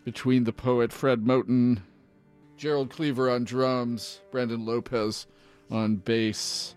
between 0.04 0.44
the 0.44 0.54
poet 0.54 0.92
Fred 0.92 1.22
Moten, 1.22 1.82
Gerald 2.58 2.90
Cleaver 2.90 3.30
on 3.30 3.44
drums, 3.44 4.22
Brandon 4.32 4.66
Lopez 4.66 5.28
on 5.72 5.98
bass. 5.98 6.76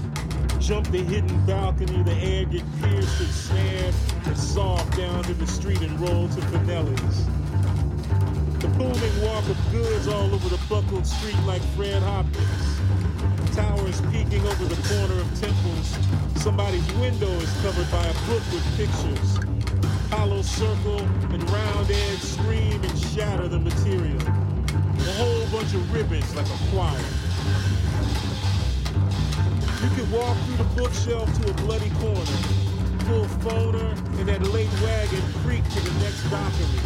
Jump 0.61 0.89
the 0.91 0.99
hidden 0.99 1.47
balcony, 1.47 2.03
the 2.03 2.15
air 2.15 2.45
get 2.47 2.65
pierced 2.81 3.21
and 3.21 3.31
snared 3.31 3.95
and 4.27 4.37
soft 4.37 4.97
down 4.97 5.23
to 5.23 5.35
the 5.35 5.47
street 5.47 5.81
and 5.83 6.01
roll 6.01 6.27
to 6.29 6.41
Finelli's. 6.51 7.27
The 8.59 8.69
booming 8.77 9.23
walk 9.23 9.49
of 9.49 9.59
goods 9.71 10.09
all 10.09 10.35
over 10.35 10.49
the 10.49 10.61
buckled 10.69 11.07
street 11.07 11.39
like 11.47 11.63
Fred 11.77 12.03
Hopkins. 12.03 13.55
Towers 13.55 14.01
peeking 14.11 14.45
over 14.45 14.65
the 14.65 14.83
corner 14.89 15.21
of 15.21 15.29
temples. 15.41 15.97
Somebody's 16.43 16.93
window 16.95 17.31
is 17.39 17.53
covered 17.63 17.89
by 17.93 18.05
a 18.05 18.15
book 18.27 18.43
with 18.51 18.67
pictures. 18.77 19.42
Hollow 20.13 20.43
circle 20.43 21.01
and 21.33 21.51
round 21.51 21.91
edge 21.91 22.21
scream 22.21 22.85
and 22.85 22.99
shatter 22.99 23.49
the 23.49 23.59
material. 23.59 24.21
A 24.21 25.13
whole 25.17 25.47
bunch 25.47 25.73
of 25.73 25.91
ribbons 25.91 26.37
like 26.37 26.47
a 26.47 26.59
choir. 26.69 27.01
You 29.83 29.91
could 29.97 30.13
walk 30.13 30.37
through 30.45 30.59
the 30.59 30.69
bookshelf 30.77 31.33
to 31.41 31.51
a 31.51 31.55
bloody 31.65 31.89
corner, 31.97 32.37
pull 33.09 33.25
phoner 33.41 33.97
and 34.21 34.29
that 34.29 34.43
late 34.53 34.69
wagon 34.85 35.23
creak 35.43 35.65
to 35.65 35.81
the 35.81 35.95
next 36.05 36.29
dockery. 36.29 36.85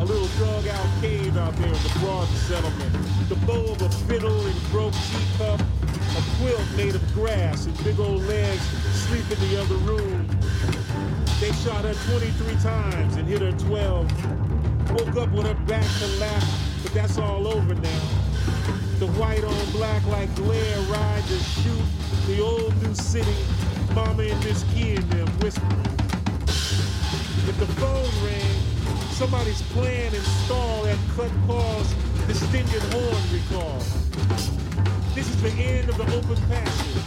A 0.00 0.04
little 0.04 0.28
dug 0.44 0.66
out 0.66 0.86
cave 1.00 1.36
out 1.36 1.54
there 1.58 1.68
in 1.68 1.82
the 1.86 1.96
broad 2.00 2.26
settlement. 2.50 2.92
The 3.28 3.36
bow 3.46 3.62
of 3.62 3.82
a 3.82 3.90
fiddle 4.08 4.44
and 4.44 4.70
broke 4.72 4.92
teacup, 4.92 5.60
a 5.60 6.22
quilt 6.36 6.66
made 6.76 6.96
of 6.96 7.14
grass 7.14 7.66
and 7.66 7.84
big 7.84 8.00
old 8.00 8.22
legs 8.24 8.66
sleep 9.06 9.30
in 9.30 9.38
the 9.48 9.60
other 9.60 9.76
room. 9.86 11.25
They 11.40 11.52
shot 11.52 11.84
her 11.84 11.92
23 12.10 12.54
times 12.62 13.16
and 13.16 13.28
hit 13.28 13.42
her 13.42 13.52
12. 13.52 14.90
Woke 14.92 15.16
up 15.16 15.30
with 15.32 15.46
her 15.46 15.66
back 15.66 15.84
to 15.98 16.06
lap, 16.18 16.42
but 16.82 16.94
that's 16.94 17.18
all 17.18 17.46
over 17.46 17.74
now. 17.74 18.00
The 18.98 19.06
white 19.18 19.44
on 19.44 19.70
black 19.72 20.04
like 20.06 20.34
glare 20.34 20.80
ride 20.88 21.22
to 21.24 21.38
shoot 21.38 21.84
the 22.26 22.40
old 22.40 22.74
new 22.82 22.94
city. 22.94 23.36
Mama 23.94 24.22
and 24.22 24.42
this 24.42 24.62
and 24.74 25.04
them 25.10 25.28
whispering. 25.40 25.96
If 27.48 27.58
the 27.58 27.66
phone 27.80 28.10
rang, 28.24 29.12
somebody's 29.12 29.60
plan 29.72 30.14
install 30.14 30.84
that 30.84 30.98
cut 31.16 31.30
pause 31.46 31.94
distended 32.26 32.82
horn 32.94 33.22
recall. 33.30 33.78
This 35.14 35.28
is 35.28 35.42
the 35.42 35.50
end 35.50 35.90
of 35.90 35.98
the 35.98 36.04
open 36.16 36.36
passage. 36.48 37.02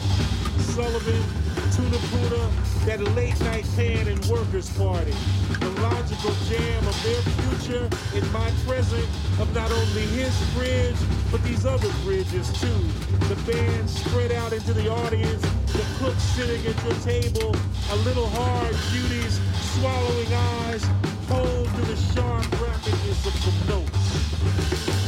Sullivan, 0.76 1.49
Tuna 1.76 1.98
Puna, 2.10 2.50
that 2.86 3.02
late 3.16 3.40
night 3.42 3.66
pan 3.76 4.08
and 4.08 4.24
workers 4.26 4.70
party. 4.78 5.14
The 5.60 5.70
logical 5.82 6.34
jam 6.48 6.88
of 6.88 7.04
their 7.04 7.22
future 7.22 7.90
in 8.16 8.32
my 8.32 8.50
present 8.66 9.08
of 9.40 9.54
not 9.54 9.72
only 9.72 10.02
his 10.16 10.34
bridge, 10.54 10.96
but 11.32 11.44
these 11.44 11.66
other 11.66 11.92
bridges 12.04 12.48
too. 12.60 12.82
The 13.28 13.36
band 13.52 13.90
spread 13.90 14.32
out 14.32 14.54
into 14.54 14.74
the 14.74 14.90
audience, 14.90 15.42
the 15.74 15.86
cook 16.00 16.16
sitting 16.20 16.66
at 16.66 16.84
your 16.84 16.96
table, 17.02 17.56
a 17.92 17.96
little 18.08 18.28
hard 18.28 18.76
beauties, 18.92 19.40
swallowing 19.80 20.34
eyes, 20.34 20.86
hold 21.28 21.68
to 21.68 21.82
the 21.82 21.96
sharp 22.14 22.46
rapidness 22.62 23.26
of 23.28 23.34
the 23.44 23.74
notes. 23.74 24.99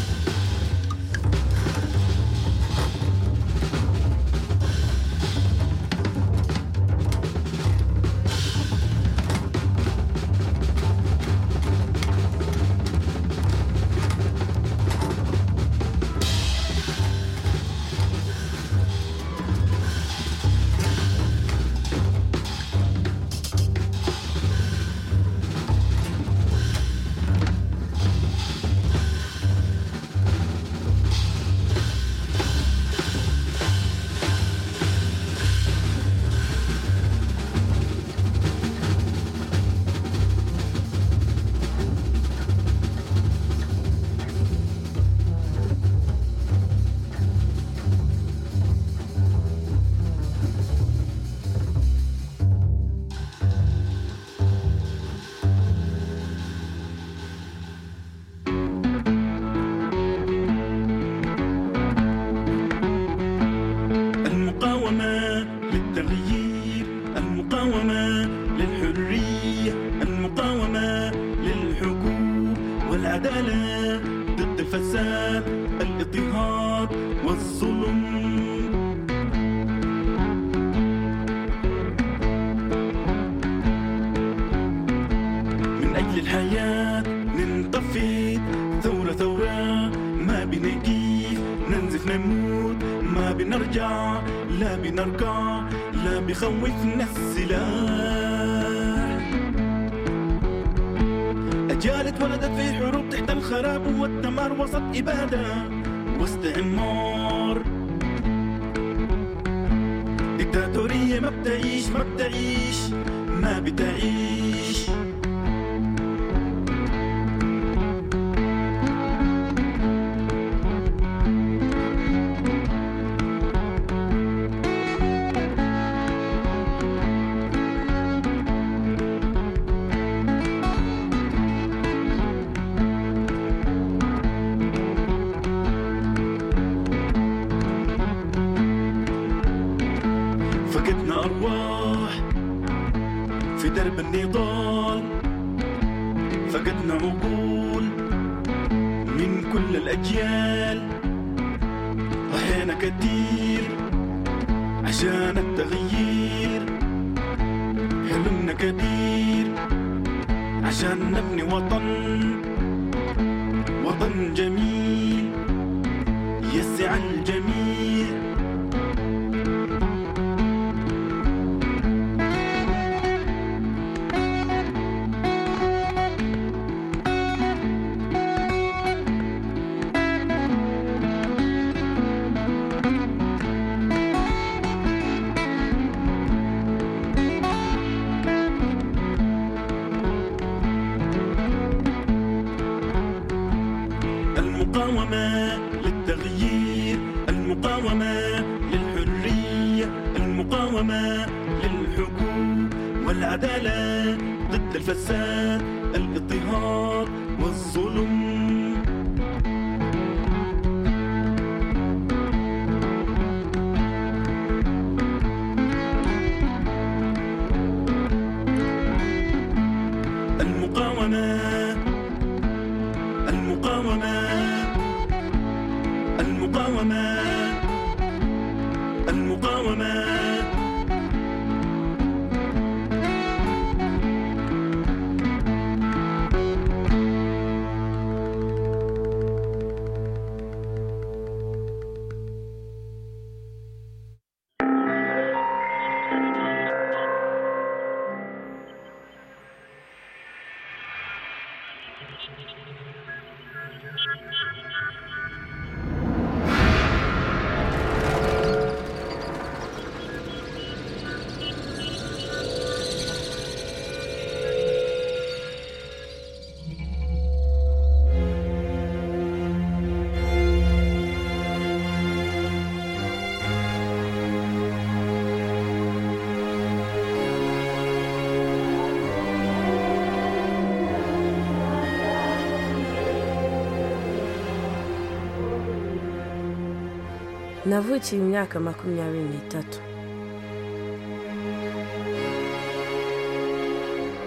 Navukiye 287.72 288.18
imyaka 288.22 288.56
makumyabiri 288.68 289.26
n'itatu. 289.32 289.80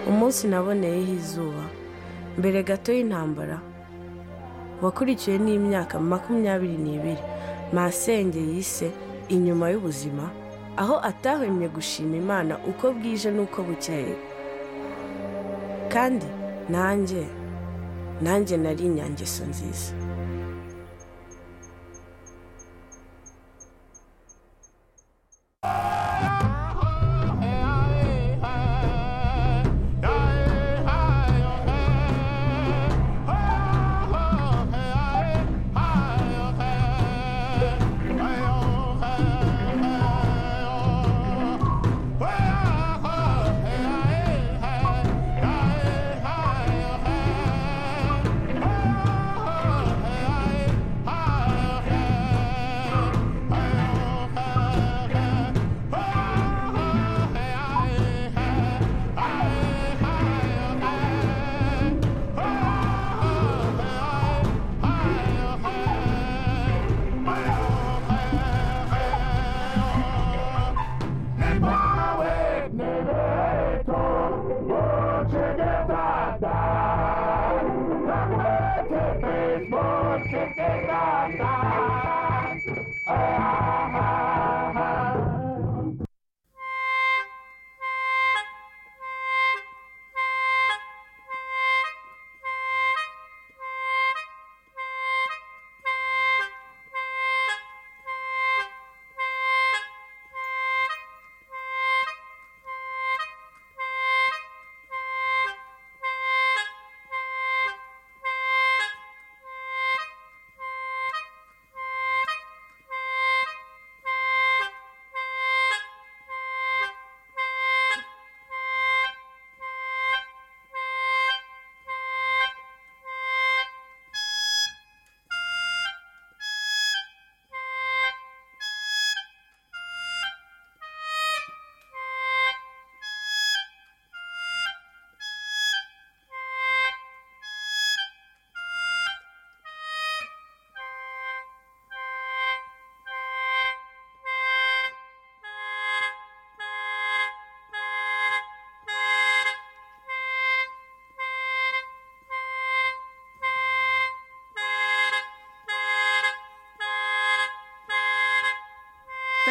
Umunsi 0.09 0.43
naboneyeho 0.51 1.11
izuba. 1.19 1.63
Mbere 2.37 2.59
gato 2.69 2.89
y'intambara 2.97 3.57
wakurikiwe 4.83 5.37
n'imyaka 5.45 5.95
makumyabiri 6.11 6.77
n'ibiri. 6.85 7.23
Masenge 7.75 8.41
yise 8.51 8.87
inyuma 9.35 9.65
y'ubuzima 9.73 10.25
aho 10.81 10.95
atahwemye 11.09 11.67
gushima 11.75 12.15
imana 12.23 12.53
uko 12.69 12.85
bwije 12.97 13.29
n'uko 13.35 13.57
bukeye. 13.67 14.15
Kandi 15.93 16.27
nanjye 16.73 17.21
nanjye 18.25 18.55
nari 18.63 18.83
inyangeso 18.89 19.43
nziza. 19.51 19.93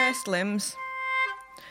First 0.05 0.29
limbs. 0.29 0.77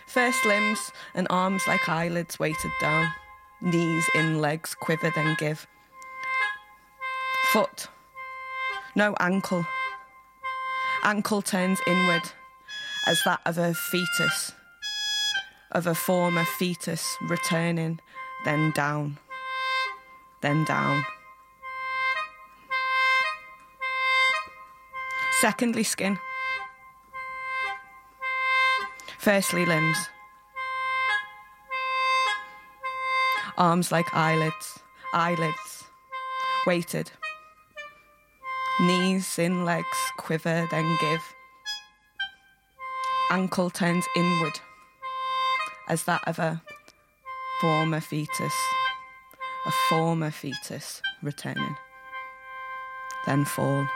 First 0.07 0.43
limbs 0.43 0.91
and 1.13 1.27
arms 1.29 1.67
like 1.67 1.87
eyelids 1.87 2.39
weighted 2.39 2.71
down. 2.81 3.13
Knees 3.61 4.09
in 4.15 4.41
legs 4.41 4.73
quiver 4.73 5.11
then 5.13 5.35
give. 5.37 5.67
Foot. 7.51 7.89
No 8.95 9.15
ankle. 9.19 9.67
Ankle 11.03 11.43
turns 11.43 11.79
inward 11.85 12.23
as 13.05 13.21
that 13.23 13.39
of 13.45 13.59
a 13.59 13.75
fetus. 13.75 14.53
Of 15.71 15.85
a 15.85 15.93
former 15.93 16.43
fetus 16.43 17.15
returning, 17.21 17.99
then 18.45 18.71
down. 18.71 19.19
Then 20.41 20.63
down. 20.63 21.05
Secondly, 25.39 25.83
skin. 25.83 26.17
Firstly, 29.23 29.65
limbs. 29.65 30.09
Arms 33.57 33.89
like 33.89 34.13
eyelids, 34.13 34.79
eyelids, 35.13 35.85
weighted. 36.67 37.09
Knees 38.81 39.39
in 39.39 39.63
legs 39.63 39.97
quiver, 40.17 40.67
then 40.69 40.97
give. 40.99 41.21
Ankle 43.31 43.69
turns 43.69 44.05
inward, 44.13 44.59
as 45.87 46.03
that 46.03 46.27
of 46.27 46.37
a 46.37 46.61
former 47.61 48.01
fetus, 48.01 48.53
a 49.65 49.71
former 49.87 50.31
fetus 50.31 51.01
returning, 51.21 51.77
then 53.25 53.45
fall. 53.45 53.87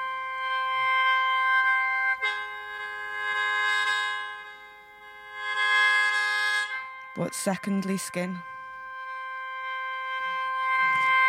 But 7.18 7.34
secondly, 7.34 7.98
skin. 7.98 8.40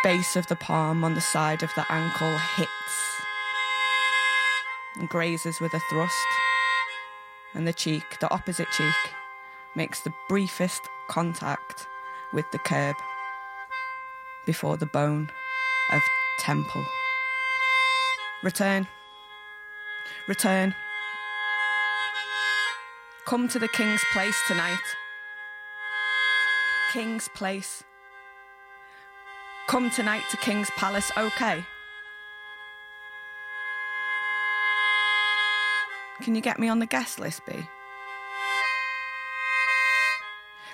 Base 0.03 0.35
of 0.35 0.47
the 0.47 0.55
palm 0.55 1.03
on 1.03 1.15
the 1.15 1.21
side 1.21 1.63
of 1.63 1.71
the 1.75 1.85
ankle 1.91 2.37
hits 2.55 2.69
and 4.97 5.09
grazes 5.09 5.59
with 5.59 5.73
a 5.73 5.79
thrust, 5.89 6.27
and 7.53 7.67
the 7.67 7.73
cheek, 7.73 8.03
the 8.19 8.31
opposite 8.31 8.69
cheek, 8.71 8.93
makes 9.75 10.01
the 10.01 10.13
briefest 10.27 10.81
contact 11.09 11.87
with 12.33 12.45
the 12.51 12.59
curb 12.59 12.95
before 14.45 14.77
the 14.77 14.85
bone 14.85 15.29
of 15.91 16.01
temple. 16.39 16.85
Return. 18.43 18.87
Return. 20.27 20.75
Come 23.25 23.47
to 23.49 23.59
the 23.59 23.67
king's 23.67 24.03
place 24.13 24.39
tonight. 24.47 24.77
King's 26.91 27.27
place. 27.27 27.83
Come 29.67 29.91
tonight 29.91 30.23
to 30.31 30.37
King's 30.37 30.71
Palace, 30.71 31.11
okay? 31.15 31.63
Can 36.21 36.33
you 36.33 36.41
get 36.41 36.57
me 36.57 36.67
on 36.67 36.79
the 36.79 36.87
guest 36.87 37.19
list, 37.19 37.45
B? 37.45 37.53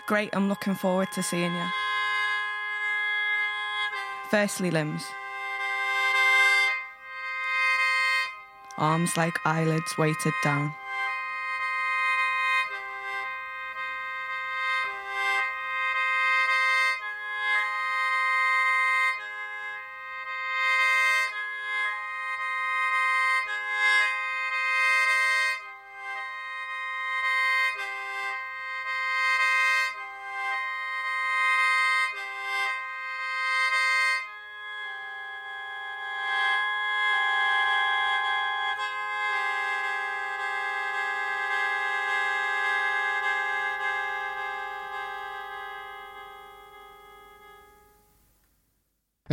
Great, 0.06 0.30
I'm 0.34 0.48
looking 0.48 0.76
forward 0.76 1.10
to 1.16 1.22
seeing 1.22 1.54
you. 1.54 1.68
Firstly, 4.32 4.72
limbs. 4.72 5.04
Arms 8.78 9.18
like 9.18 9.34
eyelids 9.46 9.98
weighted 9.98 10.34
down. 10.44 10.74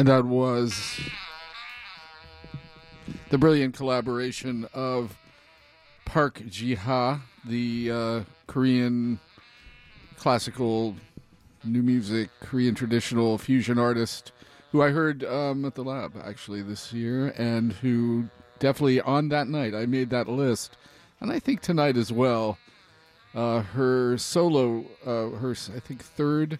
And 0.02 0.08
that 0.08 0.24
was 0.24 0.98
the 3.30 3.38
brilliant 3.38 3.76
collaboration 3.76 4.66
of 4.74 5.16
Park 6.04 6.42
Ji-ha, 6.48 7.20
the 7.44 7.88
uh, 7.88 8.20
Korean 8.48 9.20
classical 10.16 10.96
new 11.62 11.82
music, 11.82 12.30
Korean 12.40 12.74
traditional 12.74 13.38
fusion 13.38 13.78
artist, 13.78 14.32
who 14.72 14.82
I 14.82 14.90
heard 14.90 15.22
um, 15.22 15.64
at 15.64 15.76
the 15.76 15.84
lab 15.84 16.20
actually 16.24 16.62
this 16.62 16.92
year, 16.92 17.28
and 17.38 17.72
who 17.74 18.24
definitely 18.58 19.00
on 19.02 19.28
that 19.28 19.46
night 19.46 19.72
I 19.72 19.86
made 19.86 20.10
that 20.10 20.28
list, 20.28 20.76
and 21.20 21.30
I 21.30 21.38
think 21.38 21.60
tonight 21.60 21.96
as 21.96 22.10
well. 22.10 22.58
Uh, 23.36 23.60
her 23.60 24.18
solo, 24.18 24.84
uh, 25.06 25.38
her 25.38 25.52
I 25.52 25.78
think 25.78 26.02
third 26.02 26.58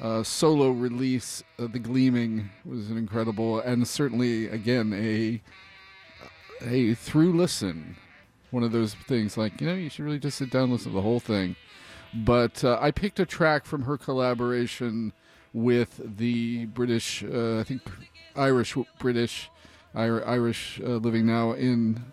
uh, 0.00 0.22
solo 0.22 0.70
release, 0.70 1.42
uh, 1.58 1.66
"The 1.66 1.78
Gleaming," 1.78 2.50
was 2.64 2.90
an 2.90 2.96
incredible 2.96 3.60
and 3.60 3.86
certainly 3.86 4.48
again 4.48 4.92
a 4.92 5.40
a 6.64 6.94
through 6.94 7.36
listen. 7.36 7.96
One 8.50 8.62
of 8.62 8.72
those 8.72 8.94
things 8.94 9.36
like 9.36 9.60
you 9.60 9.66
know 9.66 9.74
you 9.74 9.88
should 9.88 10.04
really 10.04 10.18
just 10.18 10.38
sit 10.38 10.50
down 10.50 10.64
and 10.64 10.72
listen 10.72 10.92
to 10.92 10.96
the 10.96 11.02
whole 11.02 11.20
thing. 11.20 11.56
But 12.14 12.62
uh, 12.64 12.78
I 12.80 12.90
picked 12.92 13.18
a 13.18 13.26
track 13.26 13.64
from 13.66 13.82
her 13.82 13.98
collaboration 13.98 15.12
with 15.52 16.00
the 16.16 16.66
British, 16.66 17.24
uh, 17.24 17.60
I 17.60 17.64
think 17.64 17.82
Irish 18.36 18.76
British, 18.98 19.50
Ir- 19.94 20.26
Irish 20.26 20.80
uh, 20.80 20.96
living 20.96 21.26
now 21.26 21.52
in 21.52 22.12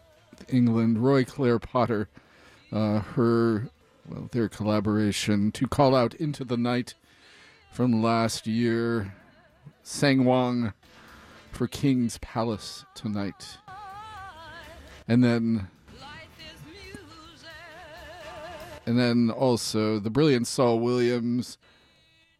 England, 0.49 1.03
Roy 1.03 1.23
Claire 1.23 1.59
Potter. 1.59 2.09
Uh, 2.71 2.99
her 2.99 3.69
well 4.07 4.29
their 4.31 4.47
collaboration 4.47 5.51
to 5.51 5.67
call 5.67 5.93
out 5.93 6.13
into 6.15 6.43
the 6.45 6.57
night 6.57 6.95
from 7.72 8.03
last 8.03 8.45
year. 8.45 9.15
Sangwon 9.84 10.73
for 11.52 11.68
King's 11.68 12.18
Palace 12.19 12.85
tonight. 12.93 13.57
And 15.07 15.23
then 15.23 15.68
and 18.85 18.98
then 18.98 19.30
also 19.30 19.99
the 19.99 20.10
brilliant 20.10 20.48
Saul 20.48 20.80
Williams. 20.80 21.57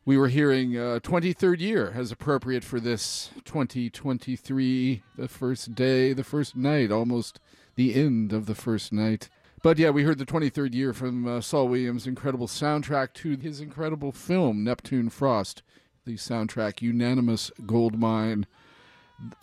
We 0.04 0.18
were 0.18 0.30
hearing 0.30 0.76
uh, 0.76 1.00
23rd 1.04 1.60
year 1.60 1.94
as 1.96 2.12
appropriate 2.12 2.64
for 2.64 2.80
this 2.80 3.30
2023, 3.46 5.04
the 5.16 5.28
first 5.28 5.76
day, 5.76 6.14
the 6.14 6.24
first 6.24 6.56
night, 6.56 6.92
almost 6.92 7.40
the 7.76 7.94
end 7.94 8.34
of 8.34 8.48
the 8.48 8.56
first 8.56 8.92
night. 8.92 9.30
But 9.64 9.78
yeah, 9.78 9.92
we 9.92 10.04
heard 10.04 10.18
the 10.18 10.26
23rd 10.26 10.74
year 10.74 10.92
from 10.92 11.28
uh, 11.28 11.40
Saul 11.40 11.68
Williams' 11.68 12.08
incredible 12.08 12.48
soundtrack 12.48 13.14
to 13.16 13.38
his 13.38 13.62
incredible 13.62 14.12
film, 14.12 14.64
Neptune 14.64 15.10
Frost, 15.10 15.62
the 16.04 16.16
soundtrack 16.16 16.82
Unanimous 16.82 17.52
Gold 17.68 18.00
Mine. 18.00 18.48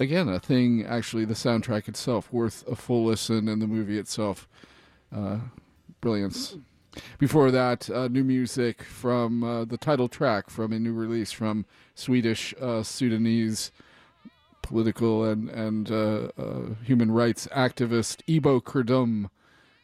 Again, 0.01 0.29
a 0.29 0.41
thing, 0.41 0.85
actually, 0.85 1.25
the 1.25 1.35
soundtrack 1.35 1.87
itself, 1.87 2.33
worth 2.33 2.67
a 2.67 2.75
full 2.75 3.05
listen, 3.05 3.49
and 3.49 3.63
the 3.63 3.69
movie 3.69 3.97
itself, 3.97 4.49
uh, 5.15 5.39
brilliance. 6.01 6.57
Before 7.19 7.53
that, 7.53 7.89
uh, 7.89 8.09
new 8.09 8.25
music 8.25 8.83
from 8.83 9.45
uh, 9.45 9.65
the 9.67 9.77
title 9.77 10.09
track 10.09 10.51
from 10.51 10.73
a 10.73 10.81
new 10.81 10.93
release 10.93 11.31
from 11.31 11.65
Swedish 11.95 12.53
uh, 12.61 12.83
Sudanese 12.83 13.71
political 14.63 15.25
and, 15.25 15.49
and 15.49 15.93
uh, 15.93 16.29
uh, 16.37 16.75
human 16.83 17.13
rights 17.13 17.47
activist 17.53 18.23
Ebo 18.29 18.61
Krdum 18.61 19.31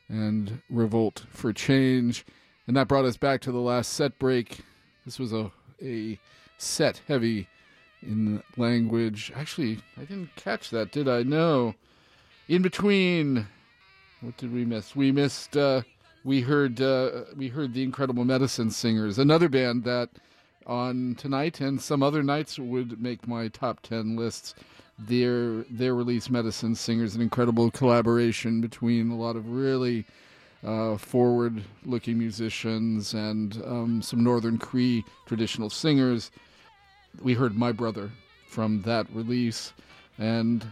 and 0.08 0.62
Revolt 0.70 1.24
for 1.30 1.52
Change. 1.52 2.24
And 2.66 2.76
that 2.76 2.88
brought 2.88 3.04
us 3.04 3.16
back 3.16 3.40
to 3.42 3.52
the 3.52 3.58
last 3.58 3.92
set 3.92 4.18
break. 4.18 4.60
This 5.04 5.18
was 5.18 5.32
a, 5.32 5.50
a 5.82 6.18
set 6.56 7.02
heavy 7.06 7.48
in 8.02 8.42
language. 8.56 9.32
Actually, 9.34 9.80
I 9.96 10.04
didn't 10.04 10.34
catch 10.36 10.70
that, 10.70 10.92
did 10.92 11.08
I? 11.08 11.22
No. 11.22 11.74
In 12.48 12.62
between, 12.62 13.46
what 14.20 14.36
did 14.36 14.52
we 14.52 14.64
miss? 14.64 14.96
We 14.96 15.12
missed. 15.12 15.56
Uh, 15.56 15.82
we 16.24 16.40
heard. 16.40 16.80
Uh, 16.80 17.24
we 17.36 17.48
heard 17.48 17.74
the 17.74 17.82
Incredible 17.82 18.24
Medicine 18.24 18.70
Singers, 18.70 19.18
another 19.18 19.48
band 19.48 19.84
that 19.84 20.10
on 20.66 21.14
tonight 21.16 21.60
and 21.60 21.80
some 21.80 22.02
other 22.02 22.22
nights 22.22 22.58
would 22.58 23.00
make 23.00 23.28
my 23.28 23.48
top 23.48 23.80
ten 23.80 24.16
lists. 24.16 24.54
Their 24.98 25.64
their 25.70 25.94
release, 25.94 26.30
Medicine 26.30 26.74
Singers, 26.74 27.14
an 27.16 27.22
incredible 27.22 27.70
collaboration 27.70 28.60
between 28.60 29.10
a 29.10 29.16
lot 29.16 29.34
of 29.36 29.48
really 29.48 30.06
uh, 30.64 30.96
forward-looking 30.96 32.18
musicians 32.18 33.12
and 33.12 33.60
um, 33.64 34.02
some 34.02 34.22
Northern 34.22 34.56
Cree 34.56 35.04
traditional 35.26 35.68
singers. 35.68 36.30
We 37.22 37.34
heard 37.34 37.56
My 37.56 37.72
Brother 37.72 38.10
from 38.48 38.82
that 38.82 39.06
release, 39.12 39.72
and 40.18 40.64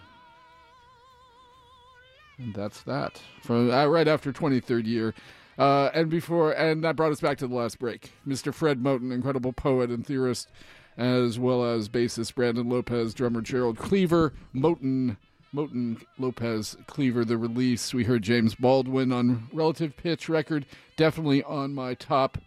and 2.39 2.55
that's 2.55 2.83
that 2.83 3.21
from 3.43 3.71
uh, 3.71 3.87
right 3.87 4.09
after 4.09 4.33
23rd 4.33 4.87
year. 4.87 5.15
Uh, 5.59 5.91
and 5.93 6.09
before, 6.09 6.53
and 6.53 6.83
that 6.83 6.97
brought 6.97 7.13
us 7.13 7.21
back 7.21 7.37
to 7.39 7.47
the 7.47 7.55
last 7.55 7.79
break. 7.79 8.13
Mr. 8.27 8.55
Fred 8.55 8.83
Moten, 8.83 9.13
incredible 9.13 9.53
poet 9.53 9.91
and 9.91 10.07
theorist, 10.07 10.49
as 10.97 11.39
well 11.39 11.65
as 11.65 11.89
bassist 11.89 12.35
Brandon 12.35 12.69
Lopez, 12.69 13.15
drummer 13.15 13.41
Gerald 13.41 13.79
Cleaver, 13.79 14.33
Moten, 14.55 15.17
Moten 15.55 16.03
Lopez 16.19 16.77
Cleaver. 16.87 17.25
The 17.25 17.37
release 17.37 17.95
we 17.95 18.05
heard 18.05 18.23
James 18.23 18.55
Baldwin 18.55 19.13
on 19.13 19.49
Relative 19.53 19.97
Pitch 19.97 20.29
record, 20.29 20.67
definitely 20.97 21.43
on 21.43 21.75
my 21.75 21.95
top 21.95 22.39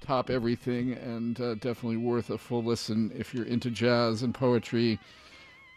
top 0.00 0.30
everything, 0.30 0.92
and 0.92 1.40
uh, 1.40 1.54
definitely 1.54 1.96
worth 1.96 2.30
a 2.30 2.38
full 2.38 2.62
listen 2.64 3.12
if 3.14 3.34
you're 3.34 3.44
into 3.44 3.70
jazz 3.70 4.22
and 4.22 4.34
poetry. 4.34 4.98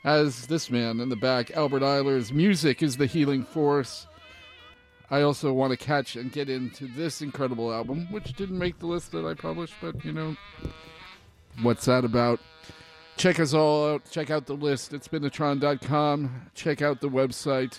As 0.03 0.47
this 0.47 0.71
man 0.71 0.99
in 0.99 1.09
the 1.09 1.15
back, 1.15 1.51
Albert 1.51 1.83
Ayler's, 1.83 2.31
music 2.31 2.81
is 2.81 2.97
the 2.97 3.05
healing 3.05 3.43
force. 3.43 4.07
I 5.11 5.21
also 5.21 5.51
want 5.51 5.71
to 5.71 5.77
catch 5.77 6.15
and 6.15 6.31
get 6.31 6.49
into 6.49 6.87
this 6.87 7.21
incredible 7.21 7.73
album, 7.73 8.07
which 8.09 8.33
didn't 8.33 8.57
make 8.57 8.79
the 8.79 8.87
list 8.87 9.11
that 9.11 9.25
I 9.25 9.33
published, 9.33 9.75
but 9.81 10.03
you 10.05 10.13
know, 10.13 10.35
what's 11.61 11.85
that 11.85 12.05
about? 12.05 12.39
Check 13.17 13.39
us 13.39 13.53
all 13.53 13.93
out. 13.93 14.09
Check 14.09 14.29
out 14.29 14.45
the 14.45 14.53
list 14.53 14.93
at 14.93 15.01
spinitron.com. 15.01 16.51
Check 16.55 16.81
out 16.81 17.01
the 17.01 17.09
website. 17.09 17.77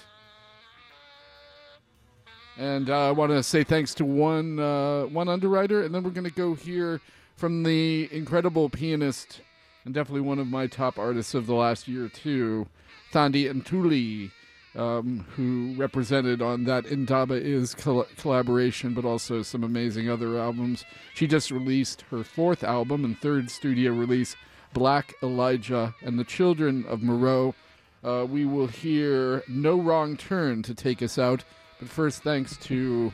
And 2.59 2.91
uh, 2.91 3.09
I 3.09 3.11
want 3.13 3.33
to 3.33 3.43
say 3.43 3.65
thanks 3.65 3.95
to 3.95 4.05
one 4.05 4.59
uh, 4.59 5.05
one 5.05 5.29
underwriter, 5.29 5.83
and 5.83 5.95
then 5.95 6.03
we're 6.03 6.11
going 6.11 6.29
to 6.29 6.31
go 6.31 6.55
hear 6.55 7.01
from 7.37 7.63
the 7.63 8.09
incredible 8.13 8.69
pianist 8.69 9.41
and 9.85 9.95
definitely 9.95 10.21
one 10.21 10.39
of 10.39 10.47
my 10.47 10.67
top 10.67 10.99
artists 10.99 11.35
of 11.35 11.47
the 11.47 11.55
last 11.55 11.89
year 11.89 12.09
too, 12.09 12.67
Thandi 13.13 13.53
Ntuli, 13.53 14.31
um, 14.75 15.27
who 15.37 15.75
represented 15.77 16.41
on 16.41 16.65
that 16.65 16.87
Indaba 16.87 17.35
Is 17.35 17.75
col- 17.75 18.07
collaboration, 18.17 18.95
but 18.95 19.05
also 19.05 19.43
some 19.43 19.63
amazing 19.63 20.09
other 20.09 20.39
albums. 20.39 20.85
She 21.15 21.27
just 21.27 21.51
released 21.51 22.03
her 22.11 22.25
fourth 22.25 22.65
album 22.65 23.05
and 23.05 23.19
third 23.21 23.51
studio 23.51 23.93
release, 23.93 24.37
Black 24.73 25.15
Elijah 25.23 25.95
and 26.03 26.19
the 26.19 26.25
Children 26.25 26.85
of 26.87 27.03
Moreau. 27.03 27.55
Uh, 28.03 28.27
we 28.29 28.45
will 28.45 28.67
hear 28.67 29.43
No 29.49 29.79
Wrong 29.79 30.17
Turn 30.17 30.63
to 30.63 30.75
take 30.75 31.03
us 31.03 31.19
out. 31.19 31.45
But 31.79 31.89
first, 31.89 32.23
thanks 32.23 32.57
to 32.59 33.13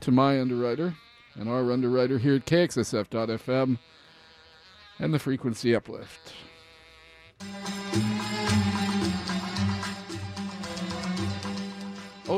to 0.00 0.10
my 0.10 0.40
underwriter 0.40 0.94
and 1.34 1.48
our 1.48 1.70
underwriter 1.72 2.18
here 2.18 2.36
at 2.36 2.46
KXSF.FM 2.46 3.78
and 4.98 5.14
the 5.14 5.18
frequency 5.18 5.74
uplift. 5.74 6.32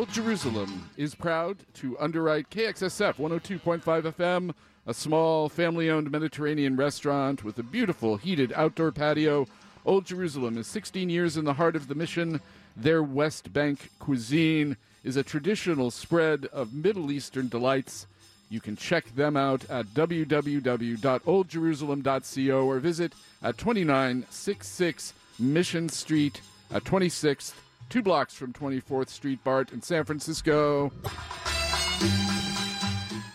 Old 0.02 0.10
Jerusalem 0.10 0.90
is 0.96 1.14
proud 1.14 1.58
to 1.74 1.96
underwrite 2.00 2.50
KXSF 2.50 3.18
102.5 3.18 3.82
FM, 3.82 4.52
a 4.84 4.92
small 4.92 5.48
family 5.48 5.90
owned 5.90 6.10
Mediterranean 6.10 6.76
restaurant 6.76 7.44
with 7.44 7.56
a 7.60 7.62
beautiful 7.62 8.16
heated 8.16 8.52
outdoor 8.56 8.90
patio. 8.90 9.46
Old 9.86 10.04
Jerusalem 10.04 10.58
is 10.58 10.66
16 10.66 11.08
years 11.08 11.36
in 11.36 11.44
the 11.44 11.52
heart 11.52 11.76
of 11.76 11.86
the 11.86 11.94
mission. 11.94 12.40
Their 12.76 13.00
West 13.00 13.52
Bank 13.52 13.90
cuisine 14.00 14.76
is 15.04 15.16
a 15.16 15.22
traditional 15.22 15.92
spread 15.92 16.46
of 16.46 16.74
Middle 16.74 17.12
Eastern 17.12 17.46
delights. 17.46 18.08
You 18.50 18.60
can 18.60 18.74
check 18.74 19.14
them 19.14 19.36
out 19.36 19.70
at 19.70 19.86
www.oldjerusalem.co 19.94 22.66
or 22.66 22.80
visit 22.80 23.12
at 23.40 23.56
2966 23.56 25.14
Mission 25.38 25.88
Street 25.88 26.40
at 26.72 26.82
26th, 26.82 27.52
two 27.88 28.02
blocks 28.02 28.34
from 28.34 28.52
24th 28.52 29.08
Street 29.08 29.42
BART 29.44 29.72
in 29.72 29.82
San 29.82 30.04
Francisco. 30.04 30.92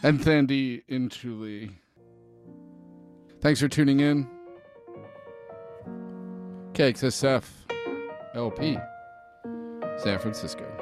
And 0.04 0.20
Thandi 0.20 0.84
Ntuli. 0.90 1.72
Thanks 3.42 3.60
for 3.60 3.68
tuning 3.68 4.00
in. 4.00 4.28
KXSF 6.74 7.44
LP, 8.36 8.78
San 9.98 10.20
Francisco. 10.20 10.77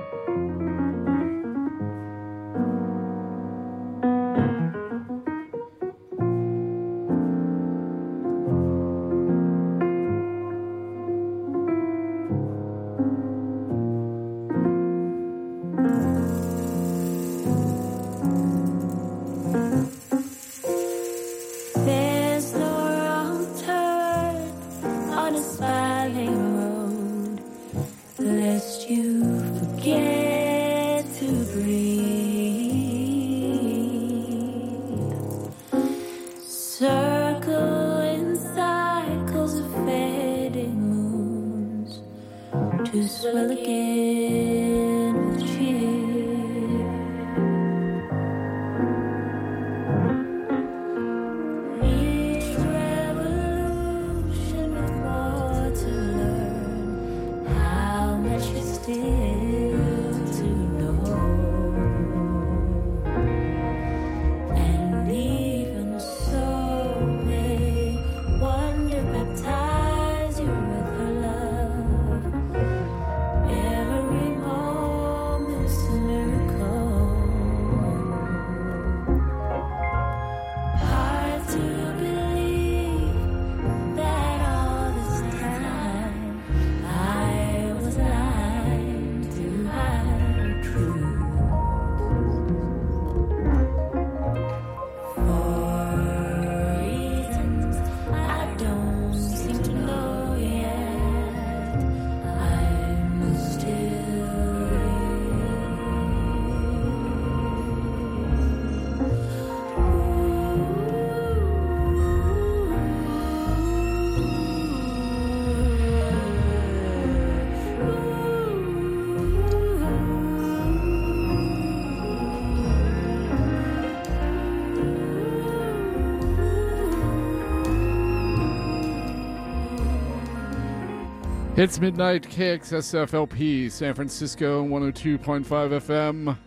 It's 131.66 131.80
midnight, 131.80 132.22
KXSFLP, 132.22 133.72
San 133.72 133.96
Francisco, 133.96 134.64
102.5 134.64 135.46
FM. 135.48 136.38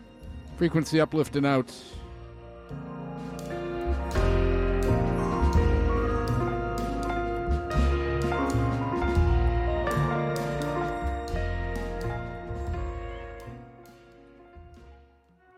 Frequency 0.57 1.01
uplift 1.01 1.35
and 1.35 1.45
out. 1.45 1.74